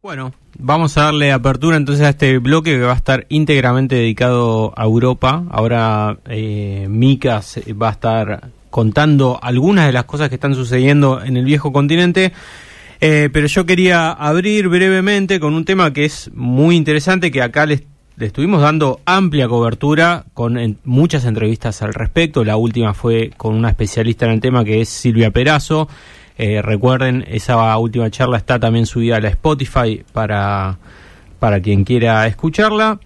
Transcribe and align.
Bueno, 0.00 0.32
vamos 0.56 0.96
a 0.96 1.04
darle 1.06 1.32
apertura 1.32 1.76
entonces 1.76 2.06
a 2.06 2.10
este 2.10 2.38
bloque 2.38 2.70
que 2.70 2.82
va 2.84 2.92
a 2.92 2.96
estar 2.96 3.26
íntegramente 3.30 3.96
dedicado 3.96 4.72
a 4.76 4.84
Europa. 4.84 5.42
Ahora 5.50 6.18
eh, 6.28 6.86
Mika 6.88 7.42
va 7.82 7.88
a 7.88 7.92
estar 7.92 8.48
contando 8.70 9.40
algunas 9.42 9.86
de 9.86 9.92
las 9.92 10.04
cosas 10.04 10.28
que 10.28 10.36
están 10.36 10.54
sucediendo 10.54 11.20
en 11.20 11.36
el 11.36 11.44
viejo 11.44 11.72
continente. 11.72 12.32
Eh, 13.00 13.28
pero 13.32 13.48
yo 13.48 13.66
quería 13.66 14.12
abrir 14.12 14.68
brevemente 14.68 15.40
con 15.40 15.54
un 15.54 15.64
tema 15.64 15.92
que 15.92 16.04
es 16.04 16.30
muy 16.32 16.76
interesante, 16.76 17.32
que 17.32 17.42
acá 17.42 17.66
les, 17.66 17.82
le 18.16 18.26
estuvimos 18.26 18.60
dando 18.62 19.00
amplia 19.04 19.48
cobertura 19.48 20.26
con 20.32 20.58
en- 20.58 20.78
muchas 20.84 21.24
entrevistas 21.24 21.82
al 21.82 21.92
respecto. 21.92 22.44
La 22.44 22.56
última 22.56 22.94
fue 22.94 23.32
con 23.36 23.52
una 23.52 23.70
especialista 23.70 24.26
en 24.26 24.32
el 24.32 24.40
tema 24.40 24.64
que 24.64 24.80
es 24.80 24.88
Silvia 24.88 25.32
Perazo. 25.32 25.88
Eh, 26.38 26.62
recuerden, 26.62 27.24
esa 27.28 27.76
última 27.78 28.10
charla 28.10 28.38
está 28.38 28.60
también 28.60 28.86
subida 28.86 29.16
a 29.16 29.20
la 29.20 29.28
Spotify 29.28 30.04
para, 30.12 30.78
para 31.40 31.60
quien 31.60 31.84
quiera 31.84 32.26
escucharla. 32.28 33.00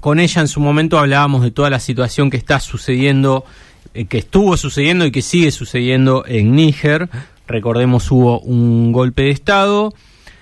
Con 0.00 0.20
ella 0.20 0.40
en 0.40 0.48
su 0.48 0.60
momento 0.60 0.98
hablábamos 0.98 1.42
de 1.42 1.50
toda 1.50 1.68
la 1.68 1.80
situación 1.80 2.30
que 2.30 2.38
está 2.38 2.58
sucediendo, 2.58 3.44
eh, 3.92 4.06
que 4.06 4.18
estuvo 4.18 4.56
sucediendo 4.56 5.04
y 5.04 5.10
que 5.10 5.20
sigue 5.20 5.50
sucediendo 5.50 6.24
en 6.26 6.56
Níger. 6.56 7.10
Recordemos, 7.46 8.10
hubo 8.10 8.40
un 8.40 8.90
golpe 8.90 9.24
de 9.24 9.30
Estado 9.30 9.92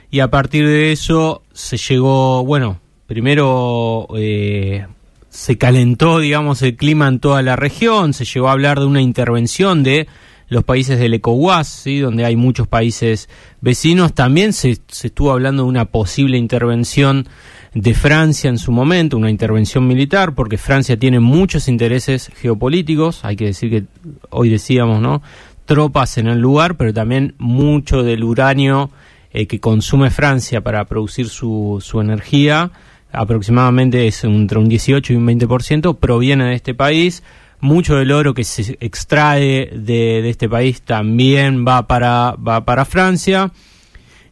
y 0.09 0.21
a 0.21 0.31
partir 0.31 0.69
de 0.69 0.93
eso 0.93 1.43
se 1.53 1.77
llegó, 1.77 2.45
bueno, 2.45 2.79
primero 3.09 4.07
eh, 4.17 4.87
se 5.31 5.59
calentó, 5.59 6.21
digamos, 6.21 6.63
el 6.63 6.77
clima 6.77 7.09
en 7.09 7.19
toda 7.19 7.43
la 7.43 7.57
región, 7.57 8.13
se 8.13 8.25
llegó 8.25 8.49
a 8.49 8.53
hablar 8.53 8.79
de 8.79 8.87
una 8.87 9.03
intervención 9.03 9.83
de 9.83 10.07
los 10.55 10.63
países 10.63 11.01
del 11.01 11.15
ECOWAS, 11.15 11.67
¿sí? 11.67 11.99
donde 11.99 12.25
hay 12.25 12.37
muchos 12.37 12.69
países 12.69 13.29
vecinos. 13.61 14.15
También 14.15 14.53
se, 14.53 14.71
estuvo 14.71 15.33
hablando 15.33 15.65
de 15.65 15.69
una 15.69 15.87
posible 15.87 16.39
intervención 16.39 17.27
de 17.75 17.93
Francia 17.93 18.49
en 18.49 18.59
su 18.59 18.71
momento, 18.71 19.17
una 19.17 19.31
intervención 19.31 19.87
militar, 19.89 20.37
porque 20.37 20.57
Francia 20.57 20.97
tiene 20.97 21.19
muchos 21.19 21.67
intereses 21.67 22.31
geopolíticos, 22.37 23.25
hay 23.25 23.35
que 23.35 23.47
decir 23.47 23.69
que 23.69 23.85
hoy 24.31 24.49
decíamos, 24.49 25.01
¿no? 25.01 25.23
Tropas 25.65 26.19
en 26.19 26.29
el 26.29 26.39
lugar, 26.39 26.77
pero 26.77 26.95
también 26.95 27.35
mucho 27.39 28.05
del 28.05 28.23
uranio 28.23 28.91
eh, 29.33 29.49
que 29.49 29.59
consume 29.59 30.11
Francia 30.11 30.61
para 30.61 30.85
producir 30.85 31.29
su, 31.29 31.83
su 31.83 32.01
energía, 32.01 32.71
aproximadamente 33.11 34.07
es 34.07 34.23
entre 34.23 34.59
un 34.59 34.69
18 34.69 35.13
y 35.13 35.17
un 35.17 35.27
20%, 35.27 35.99
proviene 35.99 36.45
de 36.45 36.55
este 36.55 36.75
país. 36.75 37.25
Mucho 37.65 37.97
del 37.97 38.13
oro 38.13 38.35
que 38.35 38.45
se 38.45 38.77
extrae 38.79 39.71
de, 39.73 40.21
de 40.21 40.29
este 40.29 40.51
país 40.51 40.83
también 40.83 41.65
va 41.67 41.87
para, 41.87 42.33
va 42.33 42.67
para 42.67 42.85
Francia. 42.85 43.53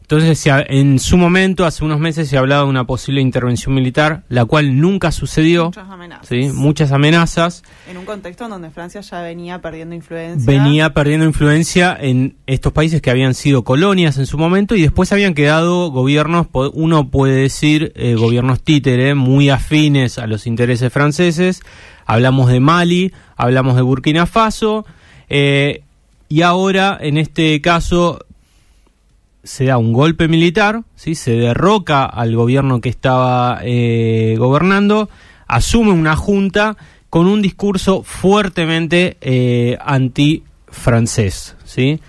Entonces, 0.03 0.47
en 0.47 0.99
su 0.99 1.17
momento, 1.17 1.65
hace 1.65 1.85
unos 1.85 1.99
meses, 1.99 2.29
se 2.29 2.37
hablaba 2.37 2.65
de 2.65 2.69
una 2.69 2.85
posible 2.87 3.21
intervención 3.21 3.75
militar, 3.75 4.25
la 4.29 4.45
cual 4.45 4.79
nunca 4.79 5.11
sucedió. 5.11 5.67
Muchas 5.67 5.89
amenazas. 5.89 6.29
¿sí? 6.29 6.51
Muchas 6.53 6.93
amenazas. 6.93 7.63
En 7.89 7.97
un 7.97 8.05
contexto 8.05 8.45
en 8.45 8.51
donde 8.51 8.71
Francia 8.71 9.01
ya 9.01 9.23
venía 9.23 9.61
perdiendo 9.63 9.95
influencia. 9.95 10.45
Venía 10.45 10.93
perdiendo 10.93 11.25
influencia 11.25 11.97
en 11.99 12.37
estos 12.47 12.73
países 12.73 13.01
que 13.01 13.11
habían 13.11 13.33
sido 13.33 13.65
colonias 13.65 14.19
en 14.19 14.27
su 14.27 14.37
momento 14.37 14.75
y 14.75 14.83
después 14.83 15.13
habían 15.13 15.35
quedado 15.35 15.91
gobiernos, 15.91 16.49
uno 16.75 17.09
puede 17.09 17.37
decir, 17.37 17.93
eh, 17.97 18.15
gobiernos 18.15 18.61
títere, 18.61 19.15
muy 19.15 19.49
afines 19.49 20.19
a 20.19 20.27
los 20.27 20.47
intereses 20.47 20.93
franceses. 20.93 21.63
Hablamos 22.05 22.51
de 22.51 22.61
Mali, 22.61 23.13
hablamos 23.37 23.77
de 23.77 23.83
Burkina 23.83 24.27
Faso. 24.27 24.85
eh, 25.29 25.83
y 26.29 26.41
ahora, 26.41 26.97
en 26.99 27.19
este 27.19 27.61
caso, 27.61 28.25
se 29.43 29.65
da 29.65 29.79
un 29.79 29.93
golpe 29.93 30.29
militar, 30.29 30.83
¿sí? 30.95 31.15
se 31.15 31.33
derroca 31.33 32.05
al 32.05 32.35
gobierno 32.35 32.81
que 32.81 32.89
estaba 32.89 33.61
eh, 33.63 34.37
gobernando, 34.39 35.09
asume 35.47 35.91
una 35.91 36.17
junta 36.17 36.77
con 37.11 37.27
un 37.27 37.43
discurso 37.43 38.03
fuertemente 38.03 39.17
eh, 39.21 39.77
anti-francés. 39.85 41.57
¿sí? 41.65 42.01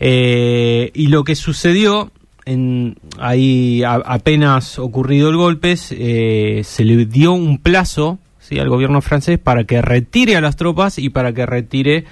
Eh, 0.00 0.90
y 0.94 1.06
lo 1.06 1.24
que 1.24 1.36
sucedió, 1.36 2.10
en, 2.44 2.96
ahí 3.18 3.82
apenas 3.84 4.78
ocurrido 4.78 5.30
el 5.30 5.36
golpe, 5.36 5.76
eh, 5.90 6.62
se 6.64 6.84
le 6.84 7.06
dio 7.06 7.32
un 7.32 7.58
plazo 7.58 8.18
al 8.60 8.68
gobierno 8.68 9.00
francés 9.00 9.38
para 9.38 9.64
que 9.64 9.80
retire 9.80 10.36
a 10.36 10.40
las 10.40 10.56
tropas 10.56 10.98
y 10.98 11.08
para 11.08 11.32
que 11.32 11.46
retire 11.46 12.04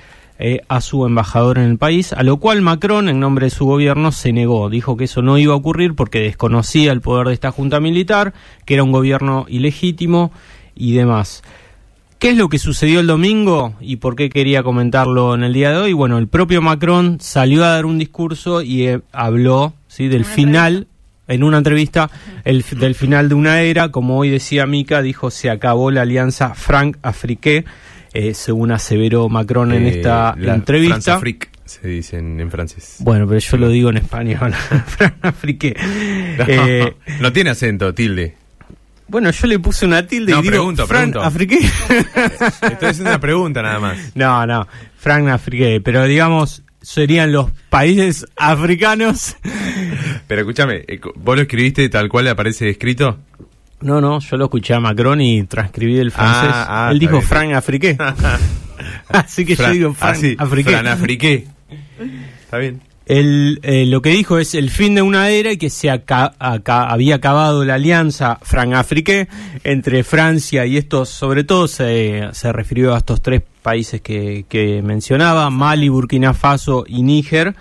eh, 0.43 0.63
a 0.69 0.81
su 0.81 1.05
embajador 1.05 1.59
en 1.59 1.65
el 1.65 1.77
país, 1.77 2.15
a 2.15 2.23
lo 2.23 2.39
cual 2.39 2.63
Macron, 2.63 3.11
en 3.11 3.21
nombre 3.21 3.45
de 3.45 3.51
su 3.51 3.67
gobierno, 3.67 4.11
se 4.11 4.33
negó. 4.33 4.71
Dijo 4.71 4.97
que 4.97 5.05
eso 5.05 5.21
no 5.21 5.37
iba 5.37 5.53
a 5.53 5.57
ocurrir 5.57 5.95
porque 5.95 6.21
desconocía 6.21 6.93
el 6.93 7.03
poder 7.03 7.27
de 7.27 7.35
esta 7.35 7.51
junta 7.51 7.79
militar, 7.79 8.33
que 8.65 8.73
era 8.73 8.83
un 8.83 8.91
gobierno 8.91 9.45
ilegítimo 9.51 10.33
y 10.75 10.95
demás. 10.95 11.43
¿Qué 12.19 12.31
es 12.31 12.39
lo 12.39 12.49
que 12.49 12.59
sucedió 12.59 13.01
el 13.01 13.07
domingo 13.07 13.75
y 13.81 13.97
por 13.97 14.17
qué 14.17 14.31
quería 14.31 14.63
comentarlo 14.63 15.35
en 15.35 15.45
el 15.45 15.53
día 15.53 15.73
de 15.73 15.77
hoy? 15.77 15.93
Bueno, 15.93 16.17
el 16.17 16.29
propio 16.29 16.63
Macron 16.63 17.19
salió 17.21 17.63
a 17.63 17.69
dar 17.69 17.85
un 17.85 17.99
discurso 17.99 18.63
y 18.63 18.87
eh, 18.87 19.01
habló 19.13 19.75
¿sí? 19.89 20.09
del 20.09 20.25
final, 20.25 20.87
en 21.29 21.45
una 21.45 21.59
entrevista, 21.59 22.11
el, 22.45 22.65
del 22.79 22.95
final 22.95 23.29
de 23.29 23.35
una 23.35 23.61
era, 23.61 23.91
como 23.91 24.17
hoy 24.17 24.31
decía 24.31 24.65
Mica, 24.67 25.03
dijo 25.03 25.31
se 25.31 25.51
acabó 25.51 25.91
la 25.91 26.01
alianza 26.01 26.55
Franc-Afrique, 26.55 27.67
eh, 28.13 28.35
según 28.35 28.73
aseveró 28.73 29.29
Macron 29.29 29.73
en 29.73 29.85
Eh, 29.87 29.89
esta 29.91 30.35
la 30.39 30.55
entrevista. 30.55 30.95
France-Afrique, 30.95 31.49
se 31.65 31.87
dicen 31.89 32.41
en 32.41 32.51
francés. 32.51 32.97
Bueno, 33.01 33.27
pero 33.29 33.39
yo 33.41 33.57
lo 33.57 33.69
digo 33.69 33.91
en 33.91 33.99
español, 33.99 34.53
Franc-Afrique. 34.87 35.75
No, 36.39 36.45
Eh, 36.49 36.95
no 37.21 37.33
tiene 37.33 37.51
acento, 37.51 37.95
tilde. 37.95 38.35
bueno, 39.09 39.31
yo 39.31 39.47
le 39.47 39.59
puse 39.59 39.87
una 39.87 40.07
tilde 40.07 40.33
No, 40.33 40.39
y 40.39 40.43
digo 40.43 40.53
pregunto, 40.53 40.87
pregunto. 40.87 41.21
Franc-Afrique. 41.21 41.59
Estoy 42.73 42.89
haciendo 42.89 43.11
una 43.11 43.21
pregunta 43.21 43.63
nada 43.63 43.79
más. 43.81 43.99
No, 44.15 44.47
no, 44.47 44.67
Frank 44.99 45.29
Afrique, 45.29 45.81
pero 45.81 46.05
digamos, 46.05 46.63
serían 46.83 47.31
los 47.33 47.51
países 47.69 48.27
africanos. 48.37 49.37
Pero 50.27 50.41
escúchame, 50.43 50.85
eh, 50.89 51.01
¿vos 51.17 51.37
lo 51.37 51.43
escribiste 51.43 51.89
tal 51.89 52.09
cual 52.09 52.25
le 52.25 52.31
aparece 52.31 52.69
escrito? 52.71 53.19
No, 53.83 54.01
no, 54.01 54.19
yo 54.21 54.37
lo 54.37 54.45
escuché 54.45 54.75
a 54.75 54.81
Macron 54.81 55.21
y 55.21 55.45
transcribí 55.45 55.99
el 55.99 56.11
francés. 56.11 56.51
Ah, 56.53 56.89
ah, 56.89 56.91
Él 56.93 56.99
dijo 56.99 57.13
bien. 57.19 57.25
Frank 57.25 57.53
Afrique. 57.55 57.97
Así 59.09 59.45
que 59.45 59.57
yo 59.57 59.71
digo 59.71 59.95
Frank 59.95 60.13
ah, 60.13 60.19
sí, 60.21 60.37
Afrique. 60.39 60.71
Franafrique. 60.71 61.47
Está 62.45 62.59
bien. 62.59 62.81
El, 63.07 63.59
eh, 63.65 63.87
lo 63.87 64.03
que 64.03 64.11
dijo 64.11 64.39
es 64.39 64.55
el 64.55 64.71
fin 64.71 64.95
de 64.95 65.03
una 65.03 65.31
era 65.31 65.51
y 65.51 65.57
que 65.57 65.69
se 65.69 65.91
aca- 65.91 66.33
aca- 66.39 66.85
había 66.89 67.17
acabado 67.17 67.65
la 67.65 67.75
alianza 67.75 68.39
Franc-Afrique 68.41 69.27
entre 69.65 70.05
Francia 70.05 70.65
y 70.65 70.77
estos, 70.77 71.09
sobre 71.09 71.43
todo 71.43 71.67
se, 71.67 72.29
se 72.33 72.53
refirió 72.53 72.95
a 72.95 72.99
estos 72.99 73.21
tres 73.21 73.43
países 73.63 74.01
que, 74.01 74.45
que 74.49 74.81
mencionaba, 74.83 75.51
Mali, 75.51 75.89
Burkina 75.89 76.35
Faso 76.35 76.85
y 76.87 77.03
Níger. 77.03 77.57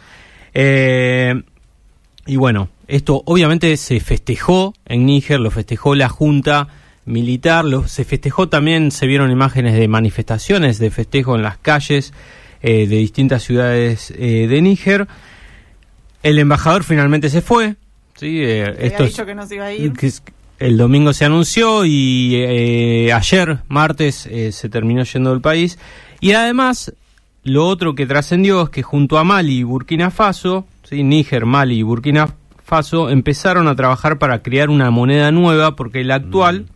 Eh, 0.54 1.42
y 2.28 2.36
bueno, 2.36 2.70
esto 2.90 3.22
obviamente 3.26 3.76
se 3.78 4.00
festejó 4.00 4.74
en 4.86 5.06
Níger, 5.06 5.40
lo 5.40 5.52
festejó 5.52 5.96
la 5.96 6.10
Junta 6.10 6.68
Militar, 7.06 7.66
lo, 7.66 7.88
se 7.88 8.04
festejó 8.04 8.50
también, 8.50 8.92
se 8.92 9.08
vieron 9.08 9.32
imágenes 9.32 9.76
de 9.76 9.88
manifestaciones 9.88 10.80
de 10.80 10.92
festejo 10.92 11.36
en 11.36 11.42
las 11.42 11.58
calles 11.58 12.14
eh, 12.62 12.88
de 12.88 12.98
distintas 12.98 13.44
ciudades 13.44 14.12
eh, 14.18 14.48
de 14.48 14.62
Níger. 14.62 15.08
El 16.22 16.40
embajador 16.40 16.84
finalmente 16.84 17.30
se 17.30 17.42
fue. 17.42 17.76
¿sí? 18.16 18.40
Eh, 18.42 18.76
esto 18.80 19.06
dicho 19.06 19.26
que 19.26 19.36
no 19.36 19.48
se 19.48 19.56
iba 19.56 19.66
a 19.66 19.74
ir. 19.74 19.94
que 19.94 20.12
el 20.60 20.78
domingo 20.78 21.14
se 21.14 21.26
anunció 21.26 21.86
y 21.86 22.36
eh, 22.36 23.14
ayer, 23.14 23.60
martes, 23.70 24.26
eh, 24.26 24.52
se 24.52 24.70
terminó 24.70 25.04
yendo 25.04 25.32
del 25.32 25.42
país. 25.42 25.80
Y 26.20 26.34
además, 26.34 26.94
lo 27.44 27.66
otro 27.66 27.96
que 27.96 28.06
trascendió 28.06 28.64
es 28.64 28.70
que 28.70 28.84
junto 28.84 29.18
a 29.18 29.24
Mali 29.24 29.60
y 29.60 29.64
Burkina 29.64 30.12
Faso, 30.12 30.68
¿sí? 30.84 31.02
Níger, 31.04 31.46
Mali 31.46 31.80
y 31.80 31.84
Burkina 31.84 32.36
Faso, 32.70 33.10
empezaron 33.10 33.68
a 33.68 33.76
trabajar 33.76 34.20
para 34.20 34.42
crear 34.44 34.70
una 34.70 34.92
moneda 34.92 35.32
nueva, 35.32 35.76
porque 35.76 36.04
la 36.04 36.16
actual 36.16 36.68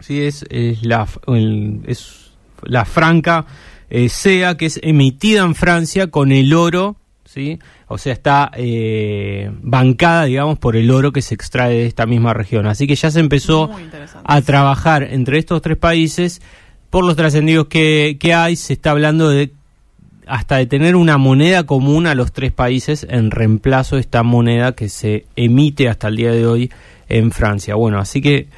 sí, 0.00 0.22
es, 0.22 0.44
es 0.50 0.82
la, 0.82 1.06
el- 1.28 1.80
es 1.86 2.32
la 2.62 2.84
franca 2.86 3.44
eh, 3.90 4.08
SEA, 4.08 4.56
que 4.56 4.66
es 4.66 4.80
emitida 4.82 5.42
en 5.42 5.54
Francia 5.54 6.06
con 6.10 6.32
el 6.32 6.54
oro, 6.54 6.96
¿sí? 7.24 7.58
o 7.86 7.98
sea, 7.98 8.12
está 8.12 8.50
eh, 8.54 9.50
bancada, 9.62 10.24
digamos, 10.24 10.58
por 10.58 10.76
el 10.76 10.90
oro 10.90 11.12
que 11.12 11.22
se 11.22 11.34
extrae 11.34 11.74
de 11.74 11.86
esta 11.86 12.06
misma 12.06 12.32
región. 12.32 12.66
Así 12.66 12.86
que 12.86 12.94
ya 12.94 13.10
se 13.10 13.20
empezó 13.20 13.68
a 14.24 14.40
trabajar 14.42 15.02
entre 15.02 15.38
estos 15.38 15.60
tres 15.62 15.76
países. 15.76 16.40
Por 16.88 17.04
los 17.04 17.14
trascendidos 17.14 17.66
que, 17.68 18.16
que 18.18 18.34
hay, 18.34 18.56
se 18.56 18.72
está 18.72 18.90
hablando 18.90 19.28
de 19.28 19.52
hasta 20.30 20.56
de 20.56 20.66
tener 20.66 20.96
una 20.96 21.18
moneda 21.18 21.64
común 21.64 22.06
a 22.06 22.14
los 22.14 22.32
tres 22.32 22.52
países 22.52 23.06
en 23.10 23.30
reemplazo 23.30 23.96
de 23.96 24.02
esta 24.02 24.22
moneda 24.22 24.72
que 24.74 24.88
se 24.88 25.26
emite 25.36 25.88
hasta 25.88 26.08
el 26.08 26.16
día 26.16 26.30
de 26.32 26.46
hoy 26.46 26.70
en 27.08 27.30
Francia. 27.32 27.74
Bueno, 27.74 27.98
así 27.98 28.20
que 28.22 28.48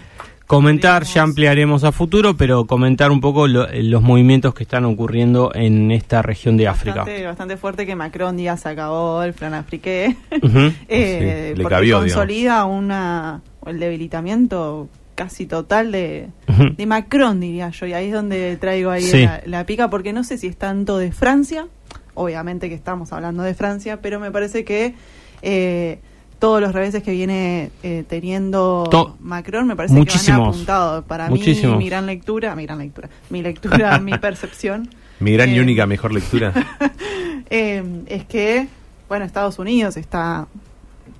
comentar, 0.47 1.05
ya 1.05 1.23
ampliaremos 1.23 1.83
a 1.85 1.93
futuro, 1.93 2.37
pero 2.37 2.67
comentar 2.67 3.11
un 3.11 3.21
poco 3.23 3.47
lo- 3.49 3.67
los 3.73 4.03
movimientos 4.03 4.53
que 4.55 4.65
están 4.65 4.85
ocurriendo 4.85 5.51
en 5.55 5.91
esta 5.91 6.21
región 6.21 6.59
de 6.59 6.69
África. 6.69 7.05
Bastante, 7.25 7.57
fuerte 7.57 7.87
que 7.87 7.97
Macron 7.97 8.37
diga 8.37 8.57
se 8.59 8.69
acabó 8.69 9.23
el 9.23 9.33
plan 9.33 9.55
afriqué. 9.55 10.15
Ujú. 10.43 10.59
Eh, 10.89 11.53
Sí, 11.53 11.57
le 11.57 11.63
porque 11.63 11.75
cabió, 11.75 12.03
digamos. 12.03 12.13
consolida 12.27 12.65
una 12.67 13.41
el 13.67 13.79
debilitamiento 13.79 14.89
casi 15.15 15.47
total 15.47 15.93
de, 15.93 16.29
de 16.77 16.87
Macron, 16.87 17.41
diría 17.41 17.71
yo. 17.71 17.87
Y 17.87 17.93
ahí 17.93 18.07
es 18.09 18.13
donde 18.13 18.57
traigo 18.57 18.91
ahí 18.91 19.03
Sí. 19.03 19.23
la, 19.25 19.43
la 19.47 19.67
pica, 19.67 19.89
porque 19.91 20.13
no 20.13 20.25
sé 20.25 20.39
si 20.39 20.47
es 20.47 20.57
tanto 20.57 20.99
de 20.99 21.13
Francia, 21.13 21.67
obviamente 22.15 22.69
que 22.69 22.75
estamos 22.75 23.13
hablando 23.13 23.43
de 23.43 23.55
Francia, 23.55 24.01
pero 24.03 24.21
me 24.21 24.31
parece 24.31 24.65
que 24.65 24.95
eh, 25.43 25.99
todos 26.39 26.61
los 26.61 26.73
reveses 26.73 27.03
que 27.03 27.13
viene 27.13 27.71
eh, 27.83 28.05
teniendo 28.09 28.89
To- 28.91 29.17
Macron 29.21 29.67
me 29.67 29.77
parece 29.77 29.95
que 29.95 29.99
van 30.01 30.07
muchísimos. 30.07 30.49
apuntados. 30.57 31.05
Para 31.05 31.29
Muchísimos. 31.29 31.77
mí, 31.79 31.85
mi 31.85 31.89
gran 31.91 32.07
lectura, 32.07 32.55
mi 32.57 32.65
gran 32.67 32.79
lectura, 32.79 33.09
mi 33.31 33.43
lectura, 33.43 33.99
mi 34.01 34.19
percepción. 34.19 34.89
Mi 35.21 35.33
gran 35.35 35.51
y 35.51 35.59
Eh, 35.59 35.61
única 35.61 35.87
mejor 35.87 36.13
lectura. 36.13 36.53
eh, 37.51 37.85
es 38.07 38.25
que, 38.25 38.67
bueno, 39.09 39.25
Estados 39.25 39.59
Unidos 39.59 39.97
está 39.97 40.49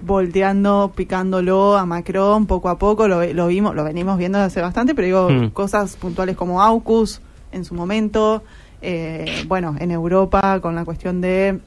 volteando, 0.03 0.93
picándolo 0.95 1.77
a 1.77 1.87
Macron 1.87 2.47
poco 2.47 2.69
a 2.69 2.79
poco, 2.79 3.09
lo, 3.09 3.25
lo 3.33 3.47
vimos, 3.47 3.75
lo 3.75 3.85
venimos 3.85 4.19
viendo 4.19 4.39
hace 4.39 4.61
bastante, 4.61 4.95
pero 4.95 5.07
digo, 5.07 5.29
Hmm. 5.31 5.51
cosas 5.51 5.97
puntuales 5.97 6.37
como 6.37 6.63
AUKUS 6.63 7.21
en 7.53 7.65
su 7.65 7.75
momento, 7.75 8.43
eh, 8.81 9.45
bueno, 9.47 9.77
en 9.79 9.91
Europa 9.91 10.61
con 10.61 10.75
la 10.75 10.85
cuestión 10.85 11.21
de 11.21 11.59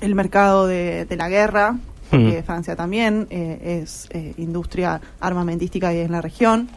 el 0.00 0.14
mercado 0.14 0.66
de, 0.66 1.04
de 1.04 1.16
la 1.16 1.28
guerra, 1.28 1.76
porque 2.10 2.40
Hmm. 2.40 2.44
Francia 2.44 2.76
también 2.76 3.26
eh, 3.30 3.80
es 3.82 4.08
eh, 4.10 4.34
industria 4.38 5.00
armamentística 5.20 5.92
y 5.92 5.98
en 5.98 6.12
la 6.12 6.22
región. 6.22 6.68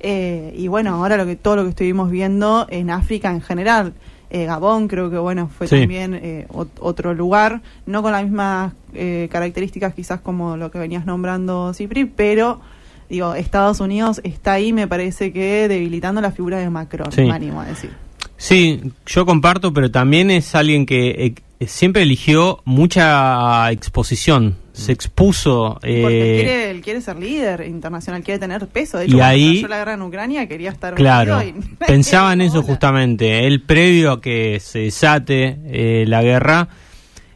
Eh, 0.00 0.54
y 0.56 0.68
bueno, 0.68 0.94
ahora 0.94 1.16
lo 1.16 1.26
que 1.26 1.34
todo 1.34 1.56
lo 1.56 1.64
que 1.64 1.70
estuvimos 1.70 2.10
viendo 2.10 2.66
en 2.70 2.90
África 2.90 3.30
en 3.32 3.40
general, 3.40 3.94
eh, 4.30 4.44
Gabón 4.44 4.88
creo 4.88 5.10
que 5.10 5.18
bueno 5.18 5.48
fue 5.48 5.66
Sí. 5.68 5.80
también 5.80 6.14
eh, 6.14 6.46
ot- 6.50 6.68
otro 6.80 7.14
lugar, 7.14 7.62
no 7.86 8.02
con 8.02 8.12
las 8.12 8.22
mismas 8.24 8.72
eh, 8.94 9.28
características 9.32 9.94
quizás 9.94 10.20
como 10.20 10.56
lo 10.56 10.70
que 10.70 10.78
venías 10.78 11.06
nombrando 11.06 11.72
Cipri, 11.74 12.04
pero 12.04 12.60
digo 13.08 13.34
Estados 13.34 13.80
Unidos 13.80 14.20
está 14.24 14.52
ahí 14.52 14.72
me 14.72 14.86
parece 14.86 15.32
que 15.32 15.66
debilitando 15.68 16.20
la 16.20 16.30
figura 16.32 16.58
de 16.58 16.68
Macron, 16.70 17.10
Sí. 17.12 17.22
me 17.22 17.32
animo 17.32 17.60
a 17.60 17.66
decir. 17.66 17.90
Sí, 18.36 18.80
yo 19.06 19.26
comparto, 19.26 19.72
pero 19.72 19.90
también 19.90 20.30
es 20.30 20.54
alguien 20.54 20.86
que 20.86 21.34
eh, 21.60 21.66
siempre 21.66 22.02
eligió 22.02 22.60
mucha 22.64 23.70
exposición, 23.72 24.56
se 24.78 24.92
expuso. 24.92 25.74
Porque 25.80 25.88
eh, 25.90 26.36
él, 26.40 26.44
quiere, 26.44 26.70
él 26.70 26.80
quiere 26.80 27.00
ser 27.00 27.16
líder 27.18 27.66
internacional, 27.66 28.22
quiere 28.22 28.38
tener 28.38 28.66
peso. 28.68 28.98
De 28.98 29.04
Y 29.04 29.08
hecho, 29.08 29.16
cuando 29.18 29.30
ahí- 29.32 29.62
la 29.68 29.76
guerra 29.78 29.94
en 29.94 30.02
Ucrania 30.02 30.46
quería 30.48 30.70
estar 30.70 30.94
Claro, 30.94 31.42
y- 31.42 31.52
pensaba 31.86 32.32
en 32.32 32.40
eso 32.42 32.62
justamente. 32.62 33.46
Él, 33.46 33.62
previo 33.62 34.12
a 34.12 34.20
que 34.20 34.58
se 34.60 34.80
desate 34.80 35.58
eh, 35.66 36.04
la 36.06 36.22
guerra, 36.22 36.68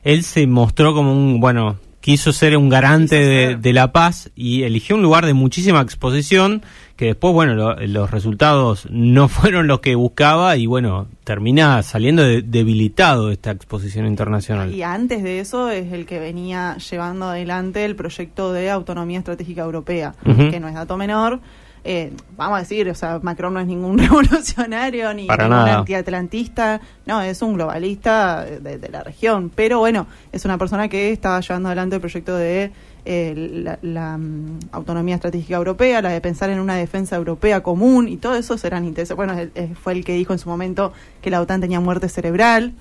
él 0.02 0.22
se 0.24 0.46
mostró 0.46 0.94
como 0.94 1.12
un, 1.12 1.40
bueno, 1.40 1.78
quiso 2.00 2.32
ser 2.32 2.56
un 2.56 2.68
garante 2.68 3.16
de, 3.16 3.46
ser. 3.48 3.58
de 3.60 3.72
la 3.72 3.92
paz 3.92 4.30
y 4.34 4.62
eligió 4.64 4.96
un 4.96 5.02
lugar 5.02 5.24
de 5.26 5.34
muchísima 5.34 5.80
exposición 5.80 6.62
que 7.02 7.06
después, 7.08 7.34
bueno, 7.34 7.54
lo- 7.54 7.74
los 7.74 8.10
resultados 8.12 8.86
no 8.88 9.26
fueron 9.28 9.66
los 9.66 9.80
que 9.80 9.96
buscaba 9.96 10.56
y, 10.56 10.66
bueno, 10.66 11.08
termina 11.24 11.82
saliendo 11.82 12.22
de- 12.22 12.42
debilitado 12.42 13.32
esta 13.32 13.50
exposición 13.50 14.06
internacional. 14.06 14.72
Y 14.72 14.84
antes 14.84 15.24
de 15.24 15.40
eso 15.40 15.68
es 15.68 15.92
el 15.92 16.06
que 16.06 16.20
venía 16.20 16.76
llevando 16.76 17.26
adelante 17.26 17.84
el 17.84 17.96
proyecto 17.96 18.52
de 18.52 18.70
autonomía 18.70 19.18
estratégica 19.18 19.62
europea, 19.62 20.14
que 20.24 20.60
no 20.60 20.68
es 20.68 20.74
dato 20.74 20.96
menor. 20.96 21.40
Eh, 21.84 22.12
vamos 22.36 22.58
a 22.58 22.60
decir, 22.60 22.88
o 22.88 22.94
sea, 22.94 23.18
Macron 23.20 23.54
no 23.54 23.58
es 23.58 23.66
ningún 23.66 23.98
revolucionario 24.38 25.12
ni 25.14 25.26
Para 25.26 25.48
ningún 25.48 25.64
nada. 25.64 25.78
antiatlantista, 25.80 26.80
no, 27.06 27.20
es 27.22 27.42
un 27.42 27.54
globalista 27.54 28.44
de, 28.44 28.78
de 28.78 28.88
la 28.88 29.02
región, 29.02 29.50
pero 29.52 29.80
bueno, 29.80 30.06
es 30.30 30.44
una 30.44 30.58
persona 30.58 30.86
que 30.88 31.10
estaba 31.10 31.40
llevando 31.40 31.68
adelante 31.70 31.96
el 31.96 32.00
proyecto 32.00 32.36
de 32.36 32.70
eh, 33.04 33.34
la, 33.64 33.78
la, 33.82 34.16
mm, 34.16 34.58
autonomía 34.72 35.16
estratégica 35.16 35.56
europea, 35.56 36.00
la 36.02 36.10
de 36.10 36.20
pensar 36.20 36.50
en 36.50 36.60
una 36.60 36.76
defensa 36.76 37.16
europea 37.16 37.60
común 37.62 38.06
y 38.08 38.16
todo 38.16 38.36
eso 38.36 38.56
serán 38.56 38.84
intereses. 38.84 39.16
Bueno, 39.16 39.32
él- 39.36 39.50
él 39.56 39.74
fue 39.74 39.92
el 39.94 40.04
que 40.04 40.14
dijo 40.14 40.32
en 40.32 40.38
su 40.38 40.48
momento 40.48 40.92
que 41.20 41.30
la 41.30 41.40
OTAN 41.40 41.60
tenía 41.60 41.80
muerte 41.80 42.08
cerebral. 42.08 42.74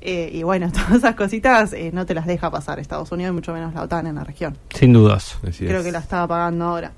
Eh, 0.00 0.30
y 0.32 0.42
bueno, 0.44 0.70
todas 0.72 0.92
esas 0.92 1.14
cositas 1.16 1.72
eh, 1.72 1.90
no 1.92 2.06
te 2.06 2.14
las 2.14 2.26
deja 2.26 2.50
pasar 2.50 2.78
Estados 2.78 3.10
Unidos 3.12 3.32
y 3.32 3.34
mucho 3.34 3.52
menos 3.52 3.74
la 3.74 3.82
OTAN 3.82 4.06
en 4.06 4.14
la 4.14 4.24
región. 4.24 4.56
Sin 4.74 4.92
dudas. 4.92 5.38
Así 5.46 5.66
Creo 5.66 5.80
es. 5.80 5.84
que 5.86 5.92
la 5.92 5.98
estaba 5.98 6.28
pagando 6.28 6.64
ahora. 6.66 6.92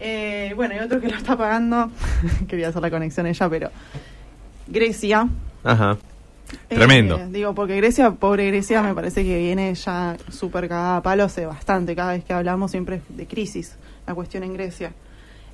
Eh, 0.00 0.52
bueno, 0.56 0.74
y 0.74 0.78
otro 0.80 1.00
que 1.00 1.08
lo 1.08 1.16
está 1.16 1.36
pagando, 1.36 1.90
quería 2.48 2.68
hacer 2.68 2.82
la 2.82 2.90
conexión 2.90 3.26
ella, 3.26 3.48
pero 3.48 3.70
Grecia. 4.66 5.28
Ajá. 5.62 5.96
Eh, 6.70 6.74
Tremendo. 6.74 7.18
digo, 7.30 7.54
porque 7.54 7.76
Grecia, 7.76 8.10
pobre 8.12 8.46
Grecia, 8.48 8.82
me 8.82 8.94
parece 8.94 9.24
que 9.24 9.38
viene 9.38 9.74
ya 9.74 10.16
súper 10.30 10.68
cagada 10.68 10.98
a 10.98 11.02
palo 11.02 11.24
hace 11.24 11.46
bastante. 11.46 11.94
Cada 11.94 12.12
vez 12.12 12.24
que 12.24 12.32
hablamos 12.32 12.70
siempre 12.70 12.96
es 12.96 13.16
de 13.16 13.26
crisis, 13.26 13.76
la 14.06 14.14
cuestión 14.14 14.42
en 14.42 14.54
Grecia. 14.54 14.92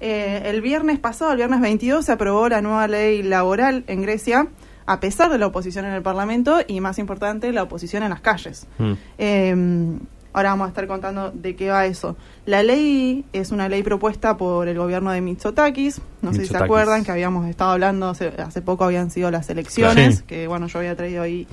Eh, 0.01 0.43
el 0.47 0.63
viernes 0.63 0.99
pasado, 0.99 1.33
el 1.33 1.37
viernes 1.37 1.61
22, 1.61 2.05
se 2.05 2.13
aprobó 2.13 2.49
la 2.49 2.63
nueva 2.63 2.89
ley 2.89 3.23
laboral 3.23 3.85
en 3.87 4.03
Grecia, 4.03 4.49
a 4.87 5.01
pesar 5.01 5.31
de 5.31 5.39
la 5.39 5.47
oposición 5.47 5.85
en 5.85 5.93
el 5.93 6.03
Parlamento 6.03 6.61
y, 6.67 6.81
más 6.81 6.99
importante, 6.99 7.53
la 7.53 7.63
oposición 7.63 8.03
en 8.03 8.11
las 8.11 8.21
calles. 8.21 8.67
Mm. 8.79 8.93
Eh, 9.19 9.99
ahora 10.33 10.51
vamos 10.51 10.67
a 10.67 10.69
estar 10.69 10.87
contando 10.87 11.31
de 11.33 11.57
qué 11.57 11.71
va 11.71 11.87
eso. 11.87 12.17
La 12.47 12.63
ley 12.63 13.25
es 13.33 13.51
una 13.51 13.69
ley 13.69 13.83
propuesta 13.83 14.37
por 14.37 14.69
el 14.69 14.79
gobierno 14.79 15.11
de 15.11 15.21
Mitsotakis. 15.21 16.01
No 16.23 16.33
sé 16.33 16.43
si 16.43 16.47
se 16.49 16.57
acuerdan 16.57 17.05
que 17.05 17.11
habíamos 17.13 17.47
estado 17.49 17.73
hablando, 17.73 18.09
hace, 18.11 18.29
hace 18.39 18.63
poco 18.63 18.85
habían 18.85 19.11
sido 19.11 19.31
las 19.31 19.49
elecciones, 19.51 20.19
Sí. 20.19 20.25
que 20.27 20.47
bueno, 20.47 20.67
yo 20.67 20.79
había 20.79 20.97
traído 20.97 21.23
ahí 21.23 21.47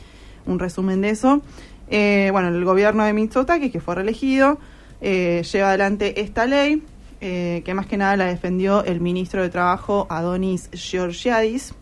un 0.46 0.60
resumen 0.60 1.02
de 1.02 1.10
eso. 1.10 1.42
Eh, 1.90 2.30
bueno, 2.32 2.50
el 2.50 2.64
gobierno 2.66 3.04
de 3.04 3.14
Mitsotakis, 3.14 3.72
que 3.72 3.80
fue 3.80 3.96
reelegido, 3.96 4.60
eh, 5.02 5.44
lleva 5.52 5.70
adelante 5.70 6.22
esta 6.22 6.46
ley, 6.46 6.84
eh, 7.22 7.62
que 7.66 7.74
más 7.74 7.86
que 7.88 7.98
nada 7.98 8.16
la 8.18 8.26
defendió 8.26 8.84
el 8.84 9.00
ministro 9.02 9.42
de 9.42 9.50
Trabajo, 9.50 10.06
Adonis 10.10 10.70
Georgiadis 10.74 11.74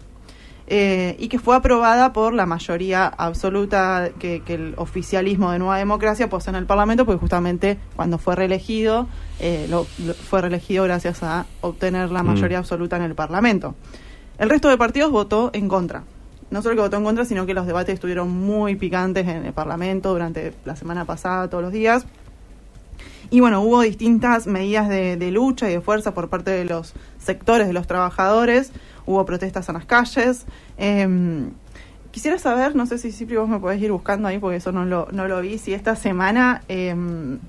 eh, 0.67 1.15
y 1.19 1.27
que 1.27 1.37
fue 1.39 1.55
aprobada 1.55 2.11
por 2.11 2.33
la 2.33 2.45
mayoría 2.45 3.05
absoluta 3.07 4.09
que, 4.19 4.41
que 4.43 4.55
el 4.55 4.73
oficialismo 4.77 5.51
de 5.51 5.59
Nueva 5.59 5.77
Democracia 5.77 6.27
posee 6.29 6.49
en 6.51 6.55
el 6.55 6.65
Parlamento, 6.65 7.05
porque 7.05 7.19
justamente 7.19 7.77
cuando 7.95 8.17
fue 8.17 8.35
reelegido, 8.35 9.07
eh, 9.39 9.67
lo, 9.69 9.85
lo- 10.05 10.13
fue 10.15 10.41
reelegido 10.41 10.83
gracias 10.85 11.21
a 11.23 11.45
obtener 11.61 12.11
la 12.11 12.23
Mm. 12.23 12.27
mayoría 12.27 12.57
absoluta 12.57 12.95
en 12.97 13.03
el 13.03 13.13
Parlamento. 13.15 13.75
El 14.39 14.49
resto 14.49 14.69
de 14.69 14.77
partidos 14.77 15.11
votó 15.11 15.49
en 15.53 15.67
contra. 15.67 16.03
No 16.51 16.61
solo 16.61 16.75
que 16.75 16.81
votó 16.81 16.97
en 16.97 17.03
contra, 17.03 17.25
sino 17.25 17.45
que 17.45 17.53
los 17.53 17.65
debates 17.67 17.93
estuvieron 17.95 18.29
muy 18.31 18.75
picantes 18.75 19.27
en 19.27 19.45
el 19.45 19.53
Parlamento 19.53 20.11
durante 20.11 20.53
la 20.65 20.75
semana 20.75 21.05
pasada, 21.05 21.49
todos 21.49 21.63
los 21.63 21.71
días. 21.73 22.05
Y 23.29 23.39
bueno, 23.39 23.61
hubo 23.61 23.81
distintas 23.81 24.47
medidas 24.47 24.89
de, 24.89 25.17
de 25.17 25.31
lucha 25.31 25.69
y 25.69 25.73
de 25.73 25.81
fuerza 25.81 26.13
por 26.13 26.29
parte 26.29 26.51
de 26.51 26.65
los 26.65 26.93
sectores 27.19 27.67
de 27.67 27.73
los 27.73 27.87
trabajadores, 27.87 28.71
hubo 29.05 29.25
protestas 29.25 29.67
en 29.69 29.75
las 29.75 29.85
calles. 29.85 30.45
Em, 30.77 31.51
quisiera 32.11 32.37
saber, 32.37 32.75
no 32.75 32.85
sé 32.85 32.97
si 32.97 33.11
Cipri 33.11 33.35
vos 33.35 33.49
me 33.49 33.59
podés 33.59 33.81
ir 33.81 33.91
buscando 33.91 34.27
ahí 34.27 34.37
porque 34.37 34.57
eso 34.57 34.71
no 34.71 34.85
lo, 34.85 35.07
no 35.11 35.27
lo 35.27 35.41
vi, 35.41 35.57
si 35.57 35.73
esta 35.73 35.95
semana 35.95 36.63
em, 36.67 37.39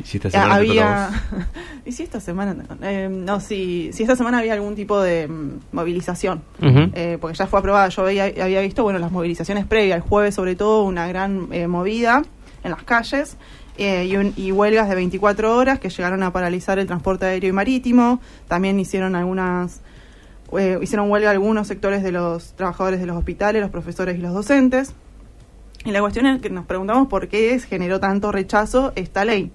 Y 0.00 0.04
si 0.04 0.18
esta 0.18 0.30
semana 0.30 0.54
había... 0.54 1.10
¿Y 1.84 1.92
si 1.92 2.04
esta 2.04 2.20
semana? 2.20 2.54
Em, 2.82 3.24
no, 3.24 3.40
si, 3.40 3.90
si 3.92 4.02
esta 4.02 4.14
semana 4.14 4.38
había 4.38 4.52
algún 4.52 4.76
tipo 4.76 5.00
de 5.00 5.26
mm, 5.26 5.60
movilización. 5.72 6.42
Eh, 6.60 7.18
porque 7.20 7.36
ya 7.36 7.46
fue 7.46 7.58
aprobada. 7.58 7.88
Yo 7.88 8.02
había 8.04 8.60
visto, 8.60 8.84
bueno, 8.84 8.98
las 8.98 9.10
movilizaciones 9.10 9.66
previas, 9.66 9.96
el 9.96 10.02
jueves 10.02 10.34
sobre 10.34 10.54
todo, 10.54 10.84
una 10.84 11.08
gran 11.08 11.48
eh, 11.50 11.66
movida 11.66 12.22
en 12.62 12.70
las 12.70 12.84
calles 12.84 13.36
eh, 13.78 14.04
y, 14.06 14.16
un- 14.16 14.32
y 14.36 14.52
huelgas 14.52 14.88
de 14.88 14.94
24 14.94 15.56
horas 15.56 15.78
que 15.78 15.88
llegaron 15.88 16.22
a 16.22 16.32
paralizar 16.32 16.78
el 16.78 16.86
transporte 16.86 17.26
aéreo 17.26 17.50
y 17.50 17.52
marítimo. 17.52 18.20
También 18.48 18.78
hicieron 18.80 19.14
algunas, 19.14 19.80
eh, 20.58 20.78
hicieron 20.82 21.10
huelga 21.10 21.30
algunos 21.30 21.66
sectores 21.68 22.02
de 22.02 22.12
los 22.12 22.52
trabajadores 22.54 23.00
de 23.00 23.06
los 23.06 23.16
hospitales, 23.16 23.62
los 23.62 23.70
profesores 23.70 24.18
y 24.18 24.20
los 24.22 24.34
docentes. 24.34 24.94
Y 25.84 25.90
la 25.90 26.00
cuestión 26.00 26.26
es 26.26 26.40
que 26.40 26.50
nos 26.50 26.66
preguntamos 26.66 27.08
por 27.08 27.28
qué 27.28 27.58
generó 27.58 27.98
tanto 27.98 28.30
rechazo 28.30 28.92
esta 28.94 29.24
ley. 29.24 29.50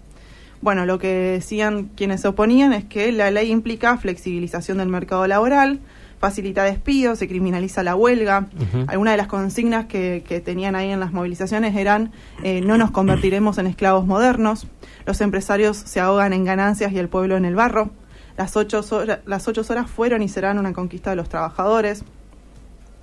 Bueno, 0.60 0.86
lo 0.86 0.98
que 1.00 1.08
decían 1.08 1.92
quienes 1.96 2.22
se 2.22 2.28
oponían 2.30 2.74
es 2.74 2.84
que 2.84 3.12
la 3.12 3.30
ley 3.32 3.52
implica 3.52 3.96
flexibilización 3.98 4.80
del 4.80 4.90
mercado 4.90 5.26
laboral, 5.28 5.80
facilita 6.20 6.64
despidos, 6.64 7.20
se 7.20 7.28
criminaliza 7.28 7.84
la 7.84 7.96
huelga. 7.96 8.48
Ujú. 8.56 8.86
Algunas 8.88 9.14
de 9.14 9.18
las 9.18 9.28
consignas 9.28 9.86
que, 9.86 10.24
que 10.28 10.40
tenían 10.40 10.76
ahí 10.76 10.90
en 10.90 11.00
las 11.00 11.14
movilizaciones 11.14 11.76
eran 11.76 12.12
eh, 12.44 12.62
no 12.62 12.78
nos 12.78 12.92
convertiremos 12.92 13.58
en 13.58 13.68
esclavos 13.68 14.06
modernos, 14.06 14.68
los 15.06 15.22
empresarios 15.22 15.78
se 15.78 16.00
ahogan 16.00 16.34
en 16.34 16.44
ganancias 16.44 16.92
y 16.92 17.00
el 17.00 17.10
pueblo 17.10 17.38
en 17.38 17.46
el 17.46 17.56
barro, 17.56 17.92
las 18.38 18.56
ocho, 18.56 18.82
horas, 18.92 19.20
las 19.26 19.48
ocho 19.48 19.64
horas 19.68 19.90
fueron 19.90 20.22
y 20.22 20.30
serán 20.30 20.60
una 20.60 20.74
conquista 20.74 21.10
de 21.10 21.16
los 21.16 21.28
trabajadores. 21.28 22.04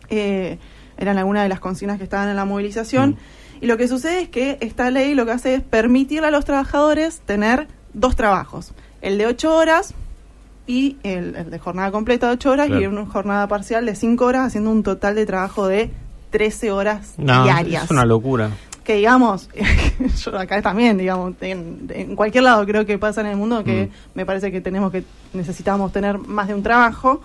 Eh, 0.09 0.59
eran 0.97 1.19
algunas 1.19 1.43
de 1.43 1.49
las 1.49 1.59
consignas 1.59 1.99
que 1.99 2.05
estaban 2.05 2.29
en 2.29 2.37
la 2.37 2.45
movilización. 2.45 3.17
Y 3.61 3.67
lo 3.67 3.77
que 3.77 3.89
sucede 3.89 4.21
es 4.21 4.29
que 4.29 4.59
esta 4.61 4.91
ley 4.91 5.15
lo 5.15 5.27
que 5.27 5.33
hace 5.33 5.55
es 5.57 5.63
permitirle 5.63 6.29
a 6.29 6.31
los 6.31 6.45
trabajadores 6.45 7.21
tener 7.21 7.67
dos 7.95 8.15
trabajos. 8.15 8.75
El 9.03 9.19
de 9.19 9.27
ocho 9.27 9.57
horas 9.57 9.95
y 10.67 10.97
el, 11.03 11.37
el 11.37 11.51
de 11.51 11.59
jornada 11.59 11.91
completa 11.91 12.27
de 12.29 12.33
8 12.35 12.51
horas 12.51 12.67
Claro. 12.69 12.83
y 12.83 12.87
una 12.87 13.07
jornada 13.07 13.47
parcial 13.49 13.85
de 13.87 13.95
5 13.95 14.25
horas, 14.25 14.47
haciendo 14.47 14.71
un 14.71 14.83
total 14.83 15.15
de 15.15 15.27
trabajo 15.27 15.67
de 15.67 15.91
13 16.31 16.71
horas 16.73 17.15
No, 17.19 17.45
diarias. 17.45 17.85
es 17.85 17.91
una 17.91 18.05
locura. 18.05 18.51
que 18.83 18.97
digamos, 18.97 19.49
yo 20.25 20.39
acá 20.39 20.61
también, 20.63 20.99
digamos, 20.99 21.35
en, 21.41 21.87
en 21.95 22.17
cualquier 22.17 22.45
lado 22.45 22.65
creo 22.67 22.85
que 22.87 22.99
pasa 22.99 23.21
en 23.23 23.29
el 23.29 23.37
mundo 23.37 23.63
que 23.65 23.87
Mm. 23.87 23.91
me 24.15 24.27
parece 24.27 24.51
que 24.53 24.61
tenemos 24.61 24.91
que 24.93 25.05
necesitamos 25.33 25.93
tener 25.93 26.19
más 26.19 26.49
de 26.49 26.55
un 26.55 26.63
trabajo. 26.63 27.21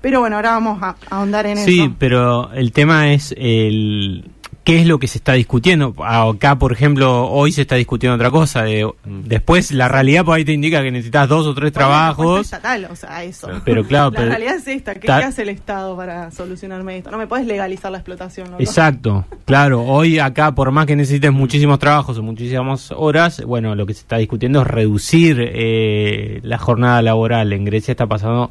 Pero 0.00 0.20
bueno, 0.20 0.36
ahora 0.36 0.52
vamos 0.52 0.82
a, 0.82 0.90
a 0.90 0.96
ahondar 1.18 1.44
en 1.46 1.58
Sí, 1.58 1.82
eso. 1.82 1.94
pero 1.98 2.50
el 2.52 2.72
tema 2.72 3.12
es 3.12 3.34
el 3.36 4.30
qué 4.62 4.80
es 4.80 4.86
lo 4.86 4.98
que 4.98 5.06
se 5.08 5.18
está 5.18 5.32
discutiendo. 5.32 5.94
Acá, 6.04 6.58
por 6.58 6.72
ejemplo, 6.72 7.26
hoy 7.28 7.50
se 7.50 7.62
está 7.62 7.76
discutiendo 7.76 8.14
otra 8.16 8.30
cosa. 8.30 8.62
de- 8.62 8.88
después, 9.04 9.72
la 9.72 9.88
realidad 9.88 10.24
por 10.24 10.36
ahí 10.36 10.44
te 10.44 10.52
indica 10.52 10.82
que 10.82 10.90
necesitas 10.90 11.28
dos 11.28 11.46
o 11.46 11.54
tres 11.54 11.72
Bueno, 11.72 11.88
trabajos. 11.88 12.40
estatal, 12.42 12.86
o 12.90 12.94
sea, 12.94 13.24
eso. 13.24 13.48
Pero 13.64 13.84
claro, 13.84 14.10
la 14.10 14.16
pero- 14.18 14.28
realidad 14.30 14.56
es 14.56 14.66
esta. 14.68 14.94
¿Qué, 14.94 15.06
Ta- 15.06 15.18
qué 15.20 15.24
hace 15.24 15.42
el 15.42 15.48
Estado 15.48 15.96
para 15.96 16.30
solucionarme 16.30 16.98
esto? 16.98 17.10
No 17.10 17.18
me 17.18 17.26
puedes 17.26 17.46
legalizar 17.46 17.90
la 17.90 17.98
explotación. 17.98 18.48
Exacto, 18.58 19.24
claro. 19.46 19.82
Hoy 19.82 20.18
acá, 20.18 20.54
por 20.54 20.70
más 20.72 20.86
que 20.86 20.94
necesites 20.94 21.32
muchísimos 21.32 21.78
trabajos 21.78 22.18
o 22.18 22.22
muchísimas 22.22 22.92
horas, 22.92 23.42
bueno, 23.44 23.74
lo 23.74 23.86
que 23.86 23.94
se 23.94 24.00
está 24.00 24.18
discutiendo 24.18 24.60
es 24.60 24.66
reducir 24.66 25.38
eh, 25.40 26.40
la 26.42 26.58
jornada 26.58 27.00
laboral. 27.02 27.52
En 27.52 27.64
Grecia 27.64 27.92
está 27.92 28.06
pasando 28.06 28.50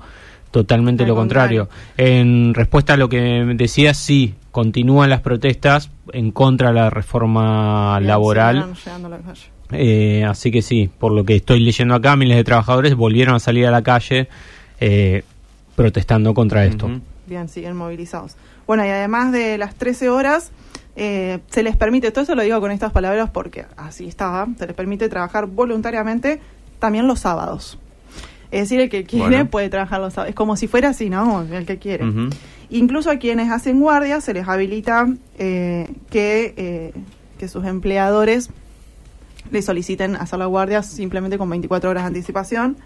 totalmente 0.51 1.03
Al 1.03 1.09
lo 1.09 1.15
contrario. 1.15 1.69
En 1.97 2.53
respuesta 2.55 2.93
a 2.93 2.97
lo 2.97 3.07
que 3.09 3.19
decías, 3.55 3.97
sí, 3.97 4.33
continúan 4.59 5.09
las 5.09 5.21
protestas 5.21 5.89
en 6.11 6.31
contra 6.31 6.67
de 6.67 6.73
la 6.73 6.89
reforma 6.89 7.97
laboral. 8.01 8.73
Eh, 9.71 10.25
así 10.25 10.51
que 10.51 10.61
sí, 10.61 10.89
por 10.99 11.13
lo 11.13 11.23
que 11.23 11.37
estoy 11.37 11.61
leyendo 11.61 11.95
acá, 11.95 12.17
miles 12.17 12.35
de 12.35 12.43
trabajadores 12.43 12.93
volvieron 12.93 13.35
a 13.35 13.39
salir 13.39 13.65
a 13.67 13.71
la 13.71 13.83
calle 13.83 14.27
eh, 14.81 15.23
protestando 15.77 16.33
contra 16.33 16.65
esto. 16.65 16.89
Bien, 17.25 17.47
siguen 17.47 17.77
movilizados. 17.77 18.35
Bueno, 18.67 18.85
y 18.85 18.89
además 18.89 19.31
de 19.31 19.57
las 19.57 19.75
13 19.75 20.09
horas, 20.09 20.51
eh, 20.97 21.39
se 21.49 21.63
les 21.63 21.77
permite, 21.77 22.11
todo 22.11 22.25
eso 22.25 22.35
lo 22.35 22.41
digo 22.41 22.59
con 22.59 22.71
estas 22.71 22.91
palabras 22.91 23.29
porque 23.29 23.65
así 23.77 24.09
estaba, 24.09 24.45
se 24.57 24.67
les 24.67 24.75
permite 24.75 25.07
trabajar 25.07 25.45
voluntariamente 25.45 26.41
también 26.79 27.07
los 27.07 27.21
sábados. 27.21 27.79
Es 28.51 28.61
decir, 28.61 28.79
el 28.79 28.89
que 28.89 29.03
quiere 29.03 29.27
Bueno. 29.27 29.49
puede 29.49 29.69
trabajar 29.69 30.01
los 30.01 30.13
sábados. 30.13 30.29
Es 30.29 30.35
como 30.35 30.55
si 30.55 30.67
fuera 30.67 30.89
así, 30.89 31.09
¿no? 31.09 31.43
El 31.43 31.65
que 31.65 31.77
quiere. 31.77 32.05
Incluso 32.69 33.11
a 33.11 33.17
quienes 33.17 33.51
hacen 33.51 33.79
guardia 33.79 34.21
se 34.21 34.33
les 34.33 34.47
habilita 34.47 35.07
eh, 35.37 35.87
que, 36.09 36.53
eh, 36.57 36.93
que 37.37 37.47
sus 37.47 37.65
empleadores 37.65 38.49
le 39.51 39.61
soliciten 39.61 40.15
hacer 40.15 40.39
la 40.39 40.45
guardia 40.45 40.83
simplemente 40.83 41.37
con 41.37 41.49
24 41.49 41.89
horas 41.89 42.03
de 42.03 42.07
anticipación. 42.07 42.77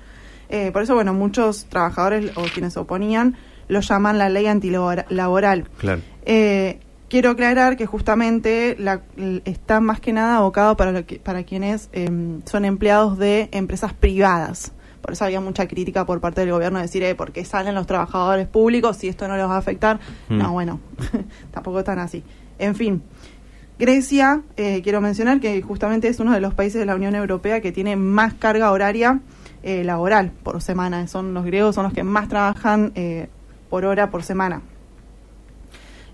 Eh, 0.49 0.71
por 0.71 0.83
eso, 0.83 0.95
bueno, 0.95 1.13
muchos 1.13 1.65
trabajadores 1.65 2.31
o 2.35 2.43
quienes 2.43 2.73
se 2.73 2.79
oponían 2.79 3.35
lo 3.67 3.79
llaman 3.79 4.17
la 4.17 4.29
ley 4.29 4.45
antilaboral. 4.47 5.69
Claro. 5.77 6.01
Eh, 6.25 6.79
quiero 7.09 7.31
aclarar 7.31 7.77
que 7.77 7.85
justamente 7.85 8.75
la, 8.77 9.01
está 9.45 9.79
más 9.79 9.99
que 9.99 10.13
nada 10.13 10.37
abocado 10.37 10.75
para, 10.77 10.91
lo 10.91 11.05
que, 11.05 11.19
para 11.19 11.43
quienes 11.43 11.89
em, 11.93 12.41
son 12.45 12.65
empleados 12.65 13.17
de 13.17 13.49
empresas 13.51 13.93
privadas. 13.93 14.73
Por 15.03 15.11
eso 15.13 15.25
había 15.25 15.41
mucha 15.41 15.67
crítica 15.67 16.05
por 16.05 16.19
parte 16.21 16.41
del 16.41 16.51
gobierno 16.51 16.79
de 16.79 16.83
decir, 16.85 17.03
eh, 17.03 17.13
¿por 17.13 17.33
qué 17.33 17.43
salen 17.45 17.75
los 17.75 17.85
trabajadores 17.85 18.47
públicos 18.47 18.95
si 18.97 19.09
esto 19.09 19.27
no 19.27 19.35
los 19.35 19.49
va 19.49 19.55
a 19.55 19.57
afectar? 19.59 19.99
Mm. 20.29 20.37
No, 20.37 20.53
bueno, 20.53 20.79
tampoco 21.51 21.83
tan 21.83 21.99
así. 21.99 22.23
En 22.57 22.73
fin, 22.73 23.03
Grecia, 23.77 24.41
eh, 24.55 24.81
quiero 24.81 25.01
mencionar 25.01 25.41
que 25.41 25.61
justamente 25.61 26.07
es 26.07 26.19
uno 26.21 26.31
de 26.31 26.39
los 26.39 26.53
países 26.53 26.79
de 26.79 26.85
la 26.85 26.95
Unión 26.95 27.15
Europea 27.15 27.59
que 27.59 27.73
tiene 27.73 27.97
más 27.97 28.33
carga 28.33 28.71
horaria 28.71 29.19
eh, 29.61 29.83
laboral 29.83 30.31
por 30.43 30.61
semana. 30.61 31.05
Son 31.07 31.33
los 31.33 31.43
griegos, 31.43 31.75
son 31.75 31.83
los 31.83 31.93
que 31.93 32.03
más 32.03 32.29
trabajan 32.29 32.93
eh, 32.95 33.27
por 33.69 33.83
hora 33.83 34.09
por 34.09 34.23
semana. 34.23 34.61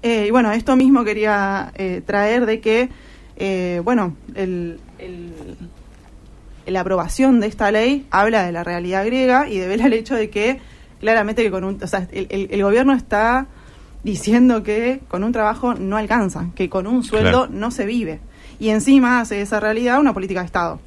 Eh, 0.02 0.26
y 0.28 0.32
bueno, 0.32 0.52
esto 0.52 0.76
mismo 0.76 1.04
quería 1.04 1.72
eh, 1.76 2.02
traer 2.06 2.46
de 2.48 2.60
que, 2.62 2.90
eh, 3.36 3.82
bueno, 3.84 4.16
el, 4.34 4.80
el- 4.98 5.58
la 6.72 6.82
aprobación 6.82 7.40
de 7.40 7.48
esta 7.48 7.72
ley 7.72 8.06
habla 8.12 8.44
de 8.44 8.52
la 8.52 8.64
realidad 8.64 9.06
griega 9.06 9.48
y 9.48 9.58
devela 9.58 9.86
el 9.88 9.94
hecho 9.94 10.16
de 10.16 10.30
que 10.30 10.60
claramente 11.00 11.44
que 11.44 11.52
con 11.52 11.64
un, 11.64 11.82
o 11.82 11.88
sea, 11.88 12.08
el, 12.12 12.28
el- 12.30 12.48
el 12.52 12.64
gobierno 12.64 12.94
está 12.94 13.48
diciendo 14.04 14.64
que 14.64 15.02
con 15.08 15.24
un 15.24 15.32
trabajo 15.32 15.74
no 15.74 15.98
alcanza, 15.98 16.48
que 16.56 16.70
con 16.70 16.88
un 16.88 17.04
sueldo 17.04 17.48
Claro. 17.48 17.52
no 17.52 17.72
se 17.72 17.86
vive. 17.86 18.20
Y 18.60 18.70
encima 18.70 19.20
hace 19.22 19.42
esa 19.42 19.60
realidad 19.60 20.00
una 20.00 20.14
política 20.14 20.40
de 20.42 20.46
Estado, 20.46 20.80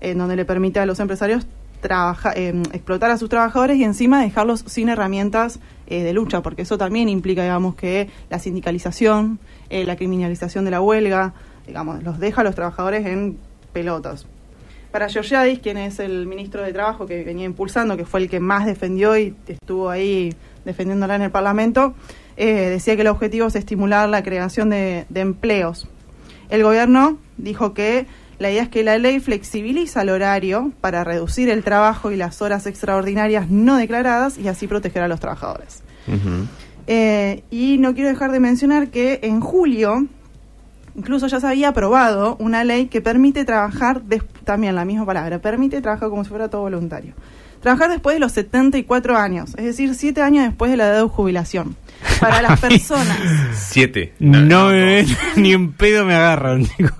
en 0.00 0.18
donde 0.18 0.36
le 0.36 0.44
permite 0.44 0.78
a 0.80 0.86
los 0.86 1.00
empresarios 1.00 1.46
trabaja, 1.80 2.32
eh, 2.34 2.54
explotar 2.72 3.10
a 3.10 3.18
sus 3.18 3.28
trabajadores 3.28 3.76
y 3.76 3.84
encima 3.84 4.20
dejarlos 4.22 4.64
sin 4.66 4.88
herramientas 4.88 5.60
eh, 5.86 6.02
de 6.02 6.12
lucha, 6.12 6.42
porque 6.42 6.62
eso 6.62 6.78
también 6.78 7.08
implica, 7.08 7.42
digamos, 7.42 7.76
que 7.76 8.08
la 8.30 8.38
sindicalización, 8.38 9.38
eh, 9.70 9.84
la 9.84 9.94
criminalización 9.96 10.64
de 10.64 10.70
la 10.72 10.80
huelga, 10.80 11.34
digamos, 11.66 12.02
los 12.02 12.18
deja 12.18 12.40
a 12.40 12.44
los 12.44 12.54
trabajadores 12.54 13.06
en 13.06 13.38
pelotas. 13.72 14.26
Para 14.96 15.10
Georgiadis, 15.10 15.58
quien 15.58 15.76
es 15.76 15.98
el 15.98 16.26
ministro 16.26 16.62
de 16.62 16.72
Trabajo 16.72 17.04
que 17.04 17.22
venía 17.22 17.44
impulsando, 17.44 17.98
que 17.98 18.06
fue 18.06 18.20
el 18.20 18.30
que 18.30 18.40
más 18.40 18.64
defendió 18.64 19.14
y 19.18 19.34
estuvo 19.46 19.90
ahí 19.90 20.34
defendiéndola 20.64 21.16
en 21.16 21.20
el 21.20 21.30
Parlamento, 21.30 21.94
eh, 22.38 22.70
decía 22.70 22.96
que 22.96 23.02
el 23.02 23.08
objetivo 23.08 23.46
es 23.48 23.56
estimular 23.56 24.08
la 24.08 24.22
creación 24.22 24.70
de, 24.70 25.04
de 25.10 25.20
empleos. 25.20 25.86
El 26.48 26.62
gobierno 26.62 27.18
dijo 27.36 27.74
que 27.74 28.06
la 28.38 28.50
idea 28.50 28.62
es 28.62 28.70
que 28.70 28.82
la 28.84 28.96
ley 28.96 29.20
flexibiliza 29.20 30.00
el 30.00 30.08
horario 30.08 30.72
para 30.80 31.04
reducir 31.04 31.50
el 31.50 31.62
trabajo 31.62 32.10
y 32.10 32.16
las 32.16 32.40
horas 32.40 32.66
extraordinarias 32.66 33.50
no 33.50 33.76
declaradas 33.76 34.38
y 34.38 34.48
así 34.48 34.66
proteger 34.66 35.02
a 35.02 35.08
los 35.08 35.20
trabajadores. 35.20 35.82
Eh, 36.86 37.42
y 37.50 37.76
no 37.76 37.92
quiero 37.92 38.08
dejar 38.08 38.32
de 38.32 38.40
mencionar 38.40 38.88
que 38.88 39.20
en 39.24 39.42
julio 39.42 40.06
incluso 40.96 41.26
ya 41.26 41.38
se 41.40 41.46
había 41.46 41.68
aprobado 41.68 42.36
una 42.40 42.64
ley 42.64 42.86
que 42.86 43.00
permite 43.00 43.44
trabajar, 43.44 44.02
des- 44.02 44.22
también 44.44 44.74
la 44.74 44.84
misma 44.84 45.04
palabra, 45.06 45.38
permite 45.40 45.80
trabajar 45.82 46.08
como 46.08 46.24
si 46.24 46.30
fuera 46.30 46.48
todo 46.48 46.62
voluntario. 46.62 47.14
Trabajar 47.60 47.90
después 47.90 48.14
de 48.14 48.20
los 48.20 48.32
74 48.32 49.16
años, 49.16 49.50
es 49.56 49.64
decir, 49.64 49.94
7 49.94 50.22
años 50.22 50.44
después 50.46 50.70
de 50.70 50.76
la 50.76 50.88
edad 50.88 51.02
de 51.02 51.08
jubilación. 51.08 51.76
Para 52.20 52.40
las 52.42 52.60
personas, 52.68 53.18
Siete. 53.54 54.14
No, 54.20 54.68
me 54.68 54.84
ven, 54.84 55.06
ni 55.36 55.52
en 55.52 55.72
pedo 55.72 56.04
me 56.04 56.14
agarran. 56.14 56.62
digo. 56.78 56.90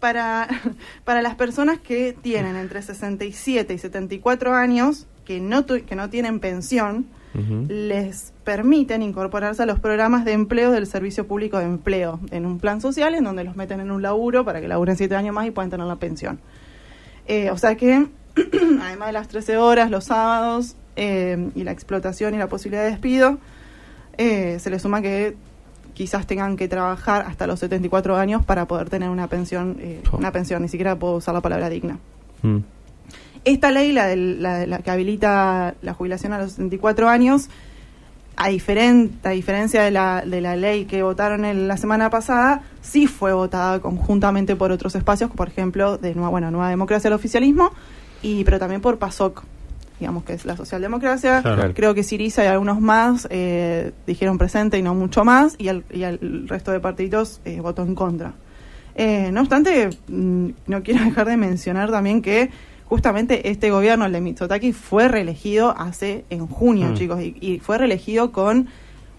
Para, 0.00 0.48
para 1.04 1.20
las 1.20 1.34
personas 1.34 1.78
que 1.78 2.16
tienen 2.22 2.56
entre 2.56 2.80
67 2.82 3.74
y 3.74 3.78
74 3.78 4.54
años, 4.54 5.06
que 5.26 5.40
no, 5.40 5.64
tu- 5.64 5.84
que 5.84 5.96
no 5.96 6.08
tienen 6.08 6.40
pensión, 6.40 7.06
Les 7.68 8.32
permiten 8.44 9.02
incorporarse 9.02 9.62
a 9.62 9.66
los 9.66 9.80
programas 9.80 10.24
de 10.24 10.32
empleo 10.32 10.70
del 10.70 10.86
Servicio 10.86 11.26
Público 11.26 11.58
de 11.58 11.64
Empleo, 11.64 12.20
en 12.30 12.46
un 12.46 12.58
plan 12.60 12.80
social 12.80 13.14
en 13.14 13.24
donde 13.24 13.42
los 13.44 13.56
meten 13.56 13.80
en 13.80 13.90
un 13.90 14.02
laburo 14.02 14.44
para 14.44 14.60
que 14.60 14.68
laburen 14.68 14.96
siete 14.96 15.16
años 15.16 15.34
más 15.34 15.46
y 15.46 15.50
puedan 15.50 15.70
tener 15.70 15.86
la 15.86 15.96
pensión. 15.96 16.38
Eh, 17.26 17.50
o 17.50 17.58
sea 17.58 17.76
que, 17.76 18.06
además 18.80 19.08
de 19.08 19.12
las 19.12 19.28
13 19.28 19.56
horas, 19.56 19.90
los 19.90 20.04
sábados 20.04 20.76
eh, 20.96 21.50
y 21.54 21.64
la 21.64 21.72
explotación 21.72 22.34
y 22.34 22.38
la 22.38 22.48
posibilidad 22.48 22.84
de 22.84 22.90
despido, 22.90 23.38
eh, 24.16 24.58
se 24.60 24.70
les 24.70 24.82
suma 24.82 25.02
que 25.02 25.34
quizás 25.94 26.26
tengan 26.26 26.56
que 26.56 26.68
trabajar 26.68 27.24
hasta 27.26 27.46
los 27.46 27.60
74 27.60 28.16
años 28.16 28.44
para 28.44 28.66
poder 28.66 28.90
tener 28.90 29.10
una 29.10 29.28
pensión, 29.28 29.76
eh, 29.80 30.02
Oh. 30.12 30.18
una 30.18 30.32
pensión, 30.32 30.62
ni 30.62 30.68
siquiera 30.68 30.96
puedo 30.96 31.14
usar 31.14 31.34
la 31.34 31.40
palabra 31.40 31.68
digna. 31.68 31.98
Mm. 32.42 32.58
Esta 33.44 33.70
ley, 33.70 33.92
la, 33.92 34.06
del- 34.06 34.42
la, 34.42 34.58
de 34.58 34.66
la 34.66 34.78
que 34.78 34.90
habilita 34.90 35.74
la 35.82 35.94
jubilación 35.94 36.32
a 36.32 36.38
los 36.38 36.52
64 36.52 37.08
años, 37.08 37.48
a, 38.36 38.48
diferen- 38.50 39.10
a 39.22 39.30
diferencia 39.30 39.82
de 39.82 39.90
la, 39.90 40.22
de 40.26 40.40
la 40.40 40.56
ley 40.56 40.86
que 40.86 41.02
votaron 41.02 41.44
el- 41.44 41.68
la 41.68 41.76
semana 41.76 42.10
pasada, 42.10 42.62
sí 42.80 43.06
fue 43.06 43.32
votada 43.32 43.80
conjuntamente 43.80 44.56
por 44.56 44.72
otros 44.72 44.94
espacios, 44.94 45.30
por 45.30 45.48
ejemplo, 45.48 45.98
de 45.98 46.14
Nueva, 46.14 46.30
bueno, 46.30 46.50
Nueva 46.50 46.70
Democracia 46.70 47.10
del 47.10 47.16
Oficialismo, 47.16 47.70
y, 48.22 48.42
pero 48.44 48.58
también 48.58 48.80
por 48.80 48.98
PASOK, 48.98 49.44
digamos 50.00 50.24
que 50.24 50.32
es 50.32 50.44
la 50.46 50.56
socialdemocracia. 50.56 51.42
Claro. 51.42 51.72
Creo 51.74 51.94
que 51.94 52.02
Siriza 52.02 52.42
y 52.44 52.48
algunos 52.48 52.80
más 52.80 53.28
eh, 53.30 53.92
dijeron 54.06 54.38
presente 54.38 54.78
y 54.78 54.82
no 54.82 54.94
mucho 54.94 55.24
más, 55.24 55.54
y 55.58 55.68
el, 55.68 55.84
y 55.92 56.02
el 56.02 56.48
resto 56.48 56.72
de 56.72 56.80
partidos 56.80 57.40
eh, 57.44 57.60
votó 57.60 57.82
en 57.82 57.94
contra. 57.94 58.32
Eh, 58.96 59.30
no 59.32 59.40
obstante, 59.42 59.90
mm, 60.08 60.48
no 60.66 60.82
quiero 60.82 61.04
dejar 61.04 61.26
de 61.26 61.36
mencionar 61.36 61.90
también 61.90 62.22
que 62.22 62.50
justamente 62.94 63.50
este 63.50 63.72
gobierno, 63.72 64.06
el 64.06 64.12
de 64.12 64.20
Mitsotakis, 64.20 64.76
fue 64.76 65.08
reelegido 65.08 65.74
hace 65.76 66.24
en 66.30 66.46
junio, 66.46 66.90
Mm. 66.90 66.94
chicos, 66.94 67.20
y, 67.20 67.34
y 67.40 67.58
fue 67.58 67.76
reelegido 67.76 68.30
con 68.30 68.68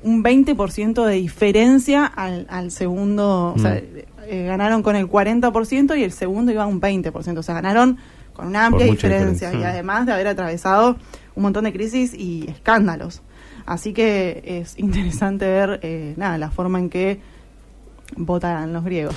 un 0.01 0.23
20% 0.23 1.03
de 1.03 1.15
diferencia 1.15 2.05
al, 2.05 2.47
al 2.49 2.71
segundo, 2.71 3.51
o 3.53 3.59
sea, 3.59 3.71
Mm. 3.73 3.97
eh, 4.29 4.45
ganaron 4.47 4.81
con 4.81 4.95
el 4.95 5.07
40% 5.09 5.93
y 5.97 6.03
el 6.03 6.13
segundo 6.13 6.53
iba 6.53 6.63
a 6.63 6.67
un 6.67 6.79
20%, 6.79 7.39
o 7.39 7.43
sea, 7.43 7.55
ganaron 7.55 7.97
con 8.33 8.47
una 8.47 8.65
amplia 8.65 8.85
diferencia, 8.85 9.49
diferencia. 9.49 9.53
y 9.59 9.63
Mm. 9.63 9.73
además 9.73 10.05
de 10.05 10.13
haber 10.13 10.27
atravesado 10.27 10.95
un 11.35 11.43
montón 11.43 11.65
de 11.65 11.73
crisis 11.73 12.13
y 12.13 12.45
escándalos. 12.49 13.21
Así 13.65 13.91
que 13.91 14.41
es 14.45 14.79
interesante 14.79 15.45
ver, 15.47 15.81
eh, 15.83 16.13
nada, 16.15 16.37
la 16.37 16.49
forma 16.49 16.79
en 16.79 16.89
que 16.89 17.19
votan 18.15 18.71
los 18.71 18.85
griegos. 18.85 19.15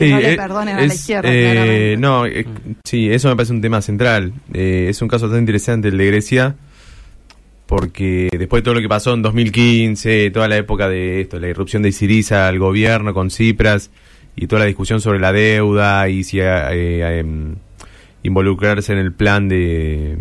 Que 0.00 0.06
Sí, 0.06 0.12
no 0.12 0.18
le 0.20 0.32
eh, 0.32 0.36
perdonen 0.36 0.76
a 0.76 0.80
la 0.80 0.86
es, 0.86 0.94
izquierda, 0.94 1.28
eh, 1.30 1.96
no, 1.98 2.24
eh, 2.24 2.46
sí, 2.84 3.10
eso 3.10 3.28
me 3.28 3.36
parece 3.36 3.52
un 3.52 3.60
tema 3.60 3.82
central. 3.82 4.32
Eh, 4.54 4.86
es 4.88 5.02
un 5.02 5.08
caso 5.08 5.28
tan 5.28 5.40
interesante 5.40 5.88
el 5.88 5.98
de 5.98 6.06
Grecia, 6.06 6.56
porque 7.66 8.30
después 8.32 8.62
de 8.62 8.64
todo 8.64 8.74
lo 8.76 8.80
que 8.80 8.88
pasó 8.88 9.12
en 9.12 9.20
2015, 9.20 10.30
toda 10.30 10.48
la 10.48 10.56
época 10.56 10.88
de 10.88 11.20
esto, 11.20 11.38
la 11.38 11.48
irrupción 11.48 11.82
de 11.82 11.92
Siriza 11.92 12.48
al 12.48 12.58
gobierno 12.58 13.12
con 13.12 13.30
Cipras 13.30 13.90
y 14.36 14.46
toda 14.46 14.60
la 14.60 14.64
discusión 14.64 15.02
sobre 15.02 15.20
la 15.20 15.32
deuda 15.32 16.08
y 16.08 16.24
si 16.24 16.40
eh, 16.40 17.18
em, 17.18 17.56
involucrarse 18.22 18.94
en 18.94 19.00
el 19.00 19.12
plan 19.12 19.50
de 19.50 20.16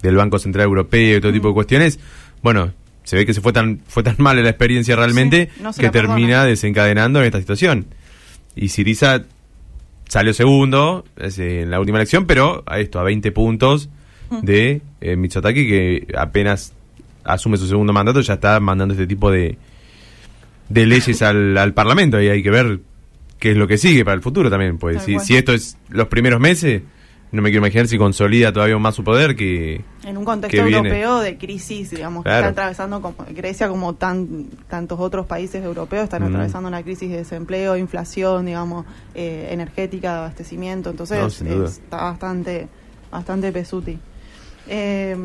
del 0.00 0.14
Banco 0.14 0.38
Central 0.38 0.66
Europeo 0.66 1.16
y 1.16 1.20
todo 1.20 1.32
tipo 1.32 1.48
de 1.48 1.54
cuestiones, 1.54 1.98
bueno, 2.40 2.72
se 3.02 3.16
ve 3.16 3.26
que 3.26 3.34
se 3.34 3.40
fue 3.40 3.52
tan 3.52 3.80
fue 3.88 4.04
tan 4.04 4.14
mala 4.18 4.42
la 4.42 4.50
experiencia 4.50 4.94
realmente 4.94 5.50
Sí, 5.52 5.62
no 5.62 5.72
se 5.72 5.80
que 5.80 5.90
termina 5.90 6.44
desencadenando 6.44 7.18
en 7.18 7.26
esta 7.26 7.40
situación. 7.40 7.86
Y 8.60 8.68
Siriza 8.70 9.22
salió 10.08 10.34
segundo 10.34 11.04
eh, 11.16 11.60
en 11.62 11.70
la 11.70 11.78
última 11.78 11.98
elección, 11.98 12.26
pero 12.26 12.64
a 12.66 12.80
esto, 12.80 12.98
a 12.98 13.04
20 13.04 13.30
puntos 13.32 13.88
de 14.42 14.82
eh, 15.00 15.16
Mitsotakis, 15.16 15.66
que 15.66 16.06
apenas 16.16 16.72
asume 17.24 17.56
su 17.56 17.68
segundo 17.68 17.92
mandato, 17.92 18.20
ya 18.20 18.34
está 18.34 18.58
mandando 18.58 18.94
este 18.94 19.06
tipo 19.06 19.30
de, 19.30 19.56
de 20.68 20.86
leyes 20.86 21.22
al, 21.22 21.56
al 21.56 21.72
Parlamento. 21.72 22.20
Y 22.20 22.28
hay 22.28 22.42
que 22.42 22.50
ver 22.50 22.80
qué 23.38 23.52
es 23.52 23.56
lo 23.56 23.68
que 23.68 23.78
sigue 23.78 24.04
para 24.04 24.16
el 24.16 24.22
futuro 24.22 24.50
también. 24.50 24.78
Pues 24.78 25.04
si, 25.04 25.18
si 25.20 25.36
esto 25.36 25.52
es 25.52 25.76
los 25.88 26.08
primeros 26.08 26.40
meses, 26.40 26.82
no 27.30 27.42
me 27.42 27.50
quiero 27.50 27.64
imaginar 27.66 27.86
si 27.88 27.98
consolida 27.98 28.52
todavía 28.52 28.78
más 28.78 28.94
su 28.94 29.04
poder 29.04 29.36
que... 29.36 29.82
En 30.04 30.16
un 30.16 30.24
contexto 30.24 30.56
europeo 30.62 31.20
de 31.20 31.36
crisis, 31.36 31.90
digamos, 31.90 32.24
que 32.24 32.30
está 32.30 32.48
atravesando 32.48 33.02
como 33.02 33.16
Grecia 33.30 33.68
como 33.68 33.94
tan, 33.94 34.46
tantos 34.68 34.98
otros 34.98 35.26
países 35.26 35.62
europeos 35.62 36.04
están 36.04 36.22
Mm. 36.22 36.26
atravesando 36.26 36.68
una 36.68 36.82
crisis 36.82 37.10
de 37.10 37.18
desempleo, 37.18 37.76
inflación, 37.76 38.46
digamos, 38.46 38.86
eh, 39.14 39.48
energética, 39.50 40.12
de 40.12 40.18
abastecimiento. 40.18 40.90
Entonces 40.90 41.42
No, 41.42 41.64
está 41.66 41.96
bastante, 41.98 42.68
bastante 43.10 43.52
pesuti. 43.52 43.98
Eh, 44.68 45.16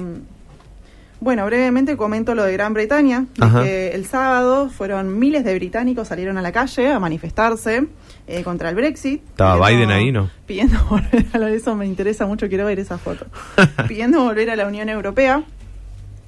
bueno, 1.24 1.46
brevemente 1.46 1.96
comento 1.98 2.36
lo 2.36 2.44
de 2.44 2.54
Gran 2.54 2.74
Bretaña, 2.74 3.26
de 3.36 3.64
que 3.64 3.88
el 3.96 4.06
sábado 4.06 4.70
fueron 4.70 5.18
miles 5.20 5.44
de 5.44 5.56
británicos 5.56 6.08
salieron 6.10 6.38
a 6.38 6.42
la 6.42 6.52
calle 6.52 6.92
a 6.92 7.00
manifestarse 7.00 7.88
eh, 8.28 8.44
contra 8.44 8.70
el 8.70 8.76
Brexit. 8.76 9.22
Estaba 9.30 9.68
Biden 9.70 9.90
ahí, 9.92 10.12
¿no? 10.12 10.30
Pidiendo 10.46 10.84
volver 10.90 11.26
a 11.34 11.38
la, 11.40 11.50
eso 11.50 11.76
me 11.76 11.86
interesa 11.86 12.26
mucho, 12.26 12.48
quiero 12.50 12.66
ver 12.66 12.80
esa 12.80 12.98
foto. 12.98 13.26
pidiendo 13.88 14.22
volver 14.24 14.50
a 14.50 14.56
la 14.56 14.68
Unión 14.68 14.90
Europea. 14.90 15.44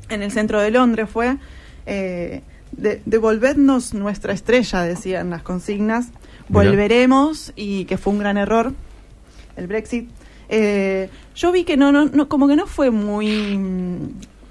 En 0.09 0.21
el 0.21 0.31
centro 0.31 0.61
de 0.61 0.71
Londres 0.71 1.09
fue 1.09 1.37
eh, 1.85 2.41
de- 2.71 3.01
devolvernos 3.05 3.93
nuestra 3.93 4.33
estrella, 4.33 4.81
decían 4.83 5.29
las 5.29 5.41
consignas. 5.41 6.09
Volveremos 6.47 7.53
y 7.55 7.85
que 7.85 7.97
fue 7.97 8.13
un 8.13 8.19
gran 8.19 8.37
error 8.37 8.71
el 9.57 9.67
Brexit. 9.67 10.09
Eh, 10.47 11.09
yo 11.35 11.51
vi 11.51 11.63
que 11.63 11.75
no, 11.75 11.91
no, 11.91 12.05
no, 12.05 12.29
como 12.29 12.47
que 12.47 12.55
no 12.55 12.67
fue 12.67 12.91
muy 12.91 13.57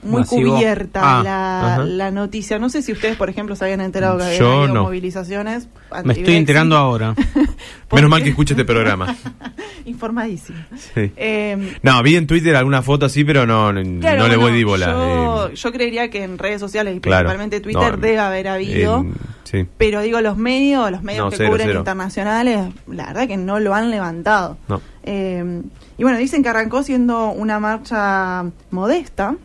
muy 0.04 0.20
Masivo. 0.20 0.54
cubierta 0.56 1.00
Ah, 1.02 1.22
la, 1.22 1.84
la 1.84 2.10
noticia. 2.10 2.58
No 2.58 2.68
sé 2.68 2.82
si 2.82 2.92
ustedes, 2.92 3.16
por 3.16 3.28
ejemplo, 3.30 3.56
se 3.56 3.64
habían 3.64 3.80
enterado 3.80 4.18
que 4.18 4.24
había 4.24 4.38
Yo 4.38 4.52
habido 4.60 4.74
no. 4.74 4.82
movilizaciones. 4.84 5.68
Me 6.04 6.12
estoy 6.12 6.36
enterando 6.36 6.76
ahora. 6.76 7.14
Menos 7.92 8.10
mal 8.10 8.22
que 8.22 8.30
escuche 8.30 8.54
este 8.54 8.64
programa. 8.64 9.14
Informadísimo. 9.84 10.58
Sí. 10.76 11.12
Eh, 11.16 11.76
No, 11.82 12.02
vi 12.02 12.16
en 12.16 12.26
Twitter 12.26 12.56
alguna 12.56 12.82
foto 12.82 13.06
así, 13.06 13.24
pero 13.24 13.46
no, 13.46 13.72
no, 13.72 14.00
Claro, 14.00 14.22
no 14.22 14.28
le 14.28 14.36
voy 14.36 14.64
bueno, 14.64 14.68
bola. 14.68 14.86
Yo, 14.92 15.48
eh, 15.48 15.54
yo 15.54 15.72
creería 15.72 16.10
que 16.10 16.22
en 16.24 16.38
redes 16.38 16.60
sociales 16.60 16.96
y 16.96 17.00
claro. 17.00 17.28
principalmente 17.28 17.60
Twitter 17.60 17.92
No, 17.98 18.00
debe 18.06 18.18
haber 18.18 18.48
habido. 18.48 19.04
sí, 19.44 19.66
pero 19.78 20.00
digo, 20.00 20.20
los 20.20 20.36
medios, 20.36 20.90
los 20.90 21.02
medios 21.02 21.24
No, 21.26 21.30
que 21.30 21.36
cero, 21.36 21.50
cubren 21.50 21.66
cero. 21.68 21.78
internacionales, 21.80 22.60
la 22.88 23.06
verdad 23.06 23.28
que 23.28 23.36
no 23.36 23.60
lo 23.60 23.74
han 23.74 23.90
levantado. 23.90 24.56
Eh, 25.04 25.62
y 25.98 26.02
bueno, 26.02 26.18
dicen 26.18 26.42
que 26.42 26.48
arrancó 26.48 26.82
siendo 26.82 27.28
una 27.30 27.60
marcha 27.60 28.44
modesta, 28.70 29.36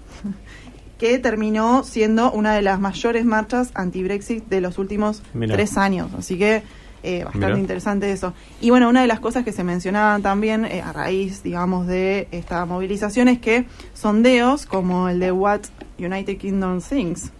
que 0.99 1.17
terminó 1.17 1.83
siendo 1.83 2.31
una 2.31 2.53
de 2.53 2.61
las 2.61 2.79
mayores 2.79 3.25
marchas 3.25 3.71
anti-Brexit 3.73 4.45
de 4.49 4.61
los 4.61 4.77
últimos 4.77 5.23
Mirá. 5.33 5.55
tres 5.55 5.77
años. 5.77 6.11
Así 6.17 6.37
que 6.37 6.61
eh, 7.01 7.23
bastante 7.23 7.47
Mirá. 7.47 7.57
interesante 7.59 8.11
eso. 8.11 8.33
Y 8.61 8.69
bueno, 8.69 8.89
una 8.89 9.01
de 9.01 9.07
las 9.07 9.19
cosas 9.21 9.43
que 9.45 9.51
se 9.53 9.63
mencionaban 9.63 10.21
también 10.21 10.65
eh, 10.65 10.81
a 10.81 10.91
raíz, 10.93 11.41
digamos, 11.41 11.87
de 11.87 12.27
esta 12.31 12.65
movilización 12.65 13.29
es 13.29 13.39
que 13.39 13.65
sondeos 13.93 14.65
como 14.65 15.07
el 15.09 15.19
de 15.21 15.31
What 15.31 15.61
United 15.97 16.37
Kingdom 16.37 16.81
Thinks. 16.81 17.31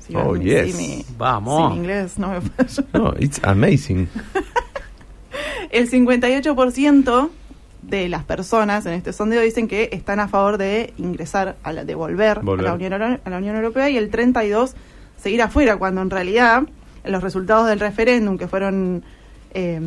Si 0.00 0.16
Oh, 0.16 0.32
ven- 0.32 0.42
yes. 0.42 0.74
si 0.74 0.82
mi- 0.82 1.04
Vamos. 1.16 1.68
si 1.72 1.74
mi 1.74 1.80
inglés 1.84 2.18
no 2.18 2.30
me 2.32 2.40
falla. 2.40 2.84
No, 2.94 3.14
it's 3.20 3.40
amazing. 3.44 4.08
El 5.70 5.88
58% 5.90 7.28
de 7.82 8.08
las 8.08 8.24
personas 8.24 8.84
en 8.86 8.92
este 8.94 9.12
sondeo 9.12 9.40
dicen 9.40 9.68
que 9.68 9.88
están 9.92 10.20
a 10.20 10.28
favor 10.28 10.58
de 10.58 10.92
ingresar, 10.98 11.56
a 11.62 11.72
la, 11.72 11.84
de 11.84 11.94
volver, 11.94 12.40
Volver. 12.40 12.66
A, 12.66 12.70
la 12.70 12.74
Unión, 12.74 12.92
a 13.24 13.30
la 13.30 13.36
Unión 13.38 13.56
Europea 13.56 13.88
y 13.90 13.96
el 13.96 14.10
32% 14.10 14.72
seguir 15.16 15.42
afuera, 15.42 15.76
cuando 15.78 16.00
en 16.02 16.10
realidad 16.10 16.62
los 17.04 17.22
resultados 17.22 17.68
del 17.68 17.80
referéndum 17.80 18.36
que 18.38 18.46
fueron... 18.48 19.02
eh, 19.52 19.80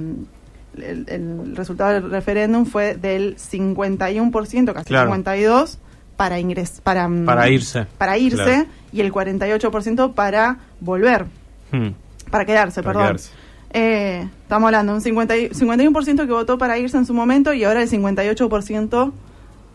el, 0.77 1.06
el 1.10 1.56
resultado 1.56 1.93
del 1.93 2.10
referéndum 2.10 2.65
fue 2.65 2.95
del 2.95 3.36
51%, 3.38 4.73
casi 4.73 4.86
Claro. 4.88 5.12
52%, 5.13 5.77
para, 6.15 6.39
ingres, 6.39 6.80
para, 6.84 7.08
mm, 7.08 7.25
Para 7.25 7.49
irse. 7.49 7.86
para 7.97 8.17
irse 8.17 8.36
Claro. 8.43 8.65
y 8.93 9.01
el 9.01 9.12
48% 9.12 10.13
para 10.13 10.58
volver, 10.80 11.25
Hmm. 11.71 11.89
para 12.30 12.45
quedarse, 12.45 12.82
Para 12.84 12.93
perdón. 12.93 13.04
quedarse. 13.17 13.32
Eh, 13.74 14.28
estamos 14.44 14.68
hablando 14.68 14.92
de 14.94 14.98
un 14.98 15.02
50 15.02 15.38
y- 15.38 15.50
51% 15.50 16.26
que 16.26 16.32
votó 16.34 16.58
para 16.58 16.78
irse 16.78 16.98
en 16.98 17.06
su 17.06 17.14
momento 17.14 17.54
y 17.54 17.64
ahora 17.64 17.82
el 17.82 17.90
58% 17.90 19.14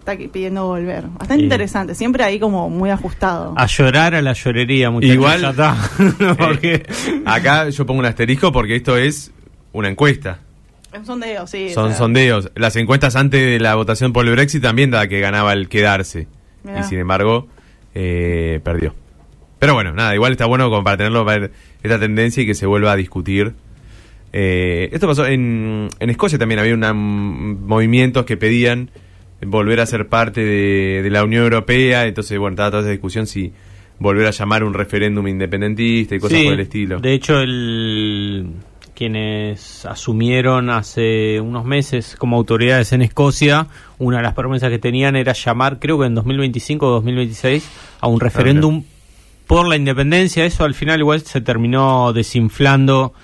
está 0.00 0.12
aquí 0.12 0.28
pidiendo 0.28 0.66
volver. 0.66 1.04
Bastante 1.18 1.42
interesante, 1.44 1.94
siempre 1.94 2.22
ahí 2.22 2.38
como 2.38 2.68
muy 2.70 2.90
ajustado. 2.90 3.54
A 3.56 3.66
llorar 3.66 4.14
a 4.14 4.22
la 4.22 4.32
llorería, 4.34 4.90
muchachos. 4.90 5.14
Igual- 5.14 5.40
ya 5.40 5.50
está. 5.50 5.76
Porque 6.38 6.74
Eh, 6.74 7.22
acá 7.24 7.68
yo 7.70 7.86
pongo 7.86 8.00
un 8.00 8.06
asterisco 8.06 8.52
porque 8.52 8.76
esto 8.76 8.96
es 8.96 9.32
una 9.72 9.88
encuesta. 9.88 10.40
Es 10.92 11.00
un 11.00 11.06
sondeo, 11.06 11.46
sí. 11.46 11.70
Son 11.70 11.86
o 11.86 11.88
sea, 11.88 11.96
sondeos. 11.98 12.50
Las 12.54 12.76
encuestas 12.76 13.16
antes 13.16 13.44
de 13.44 13.58
la 13.60 13.74
votación 13.74 14.12
por 14.12 14.24
el 14.26 14.32
Brexit 14.32 14.62
también 14.62 14.90
daba 14.90 15.08
que 15.08 15.20
ganaba 15.20 15.52
el 15.52 15.68
quedarse. 15.68 16.26
Mirá. 16.64 16.80
Y 16.80 16.84
sin 16.84 16.98
embargo, 16.98 17.48
eh, 17.94 18.60
perdió. 18.62 18.94
Pero 19.58 19.74
bueno, 19.74 19.92
nada, 19.92 20.14
igual 20.14 20.32
está 20.32 20.46
bueno 20.46 20.68
como 20.70 20.84
para 20.84 20.98
tenerlo, 20.98 21.24
para 21.24 21.38
ver 21.40 21.52
esta 21.82 21.98
tendencia 21.98 22.42
y 22.42 22.46
que 22.46 22.54
se 22.54 22.66
vuelva 22.66 22.92
a 22.92 22.96
discutir. 22.96 23.54
Eh, 24.38 24.90
esto 24.92 25.06
pasó 25.06 25.26
en, 25.26 25.88
en 25.98 26.10
Escocia 26.10 26.38
también, 26.38 26.60
había 26.60 26.74
una, 26.74 26.92
movimientos 26.92 28.26
que 28.26 28.36
pedían 28.36 28.90
volver 29.40 29.80
a 29.80 29.86
ser 29.86 30.08
parte 30.08 30.42
de, 30.42 31.00
de 31.02 31.08
la 31.08 31.24
Unión 31.24 31.44
Europea, 31.44 32.04
entonces 32.04 32.38
bueno, 32.38 32.52
estaba 32.52 32.70
toda 32.70 32.82
esa 32.82 32.90
discusión 32.90 33.26
si 33.26 33.54
volver 33.98 34.26
a 34.26 34.32
llamar 34.32 34.62
un 34.62 34.74
referéndum 34.74 35.26
independentista 35.26 36.16
y 36.16 36.18
cosas 36.18 36.38
Sí, 36.38 36.44
por 36.44 36.52
el 36.52 36.60
estilo. 36.60 37.00
De 37.00 37.14
hecho, 37.14 37.40
el, 37.40 38.50
quienes 38.94 39.86
asumieron 39.86 40.68
hace 40.68 41.40
unos 41.40 41.64
meses 41.64 42.14
como 42.18 42.36
autoridades 42.36 42.92
en 42.92 43.00
Escocia, 43.00 43.68
una 43.98 44.18
de 44.18 44.22
las 44.22 44.34
promesas 44.34 44.68
que 44.68 44.78
tenían 44.78 45.16
era 45.16 45.32
llamar, 45.32 45.78
creo 45.78 45.98
que 45.98 46.04
en 46.04 46.14
2025 46.14 46.86
o 46.86 46.90
2026, 46.90 47.70
a 48.00 48.06
un 48.06 48.20
referéndum 48.20 48.84
por 49.46 49.66
la 49.66 49.76
independencia. 49.76 50.44
Eso 50.44 50.64
al 50.64 50.74
final 50.74 51.00
igual 51.00 51.22
se 51.22 51.40
terminó 51.40 52.12
desinflando 52.12 53.14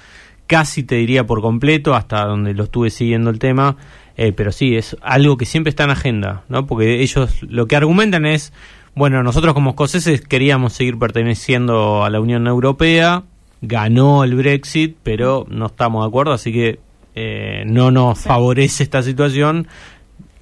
casi 0.47 0.83
te 0.83 0.97
diría 0.97 1.27
por 1.27 1.41
completo, 1.41 1.95
hasta 1.95 2.25
donde 2.27 2.55
lo 2.55 2.65
estuve 2.65 2.91
siguiendo 2.91 3.31
el 3.31 3.39
tema. 3.39 3.77
Eh, 4.17 4.33
pero 4.33 4.53
sí, 4.53 4.77
es 4.77 4.97
algo 5.01 5.37
que 5.39 5.47
siempre 5.47 5.71
está 5.71 5.85
en 5.85 5.91
agenda, 5.91 6.43
¿no? 6.49 6.67
Porque 6.67 7.01
ellos 7.01 7.43
lo 7.43 7.67
que 7.67 7.77
argumentan 7.77 8.27
es, 8.27 8.53
bueno, 8.95 9.23
nosotros 9.23 9.55
como 9.55 9.71
escoceses 9.71 10.21
queríamos 10.21 10.75
seguir 10.75 10.99
perteneciendo 10.99 12.05
a 12.05 12.11
la 12.11 12.21
Unión 12.21 12.47
Europea, 12.47 13.23
ganó 13.63 14.23
el 14.25 14.35
Brexit, 14.35 14.97
pero 15.03 15.47
no 15.49 15.67
estamos 15.67 16.05
de 16.05 16.09
acuerdo, 16.09 16.33
así 16.33 16.53
que 16.53 16.79
eh, 17.15 17.63
no 17.67 17.91
nos 17.91 18.19
Sí. 18.19 18.29
favorece 18.29 18.83
esta 18.83 19.03
situación, 19.03 19.67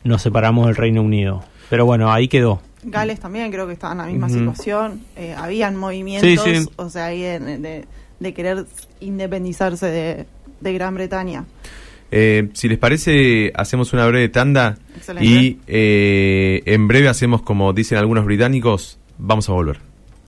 nos 0.02 0.22
separamos 0.22 0.66
del 0.66 0.74
Reino 0.76 1.02
Unido. 1.02 1.44
Pero 1.68 1.86
bueno, 1.86 2.10
ahí 2.12 2.26
quedó. 2.26 2.60
Gales 2.82 3.20
también 3.20 3.52
creo 3.52 3.66
que 3.68 3.74
estaban 3.74 3.98
en 4.00 4.06
la 4.06 4.10
misma 4.10 4.28
situación. 4.30 5.02
Eh, 5.14 5.34
habían 5.36 5.76
movimientos, 5.76 6.42
Sí, 6.44 6.56
sí. 6.62 6.68
o 6.76 6.88
sea, 6.88 7.06
ahí 7.06 7.20
de, 7.20 7.84
de 8.18 8.34
querer 8.34 8.64
independizarse 9.00 9.86
de, 9.86 10.26
de 10.60 10.72
Gran 10.72 10.94
Bretaña. 10.94 11.44
Eh, 12.10 12.48
si 12.54 12.68
les 12.68 12.78
parece, 12.78 13.52
hacemos 13.54 13.92
una 13.92 14.06
breve 14.06 14.28
tanda 14.28 14.78
Excelente. 14.96 15.28
y 15.28 15.60
eh, 15.68 16.62
en 16.66 16.88
breve 16.88 17.08
hacemos 17.08 17.42
como 17.42 17.72
dicen 17.72 17.98
algunos 17.98 18.24
británicos, 18.24 18.98
vamos 19.18 19.48
a 19.48 19.52
volver. 19.52 19.89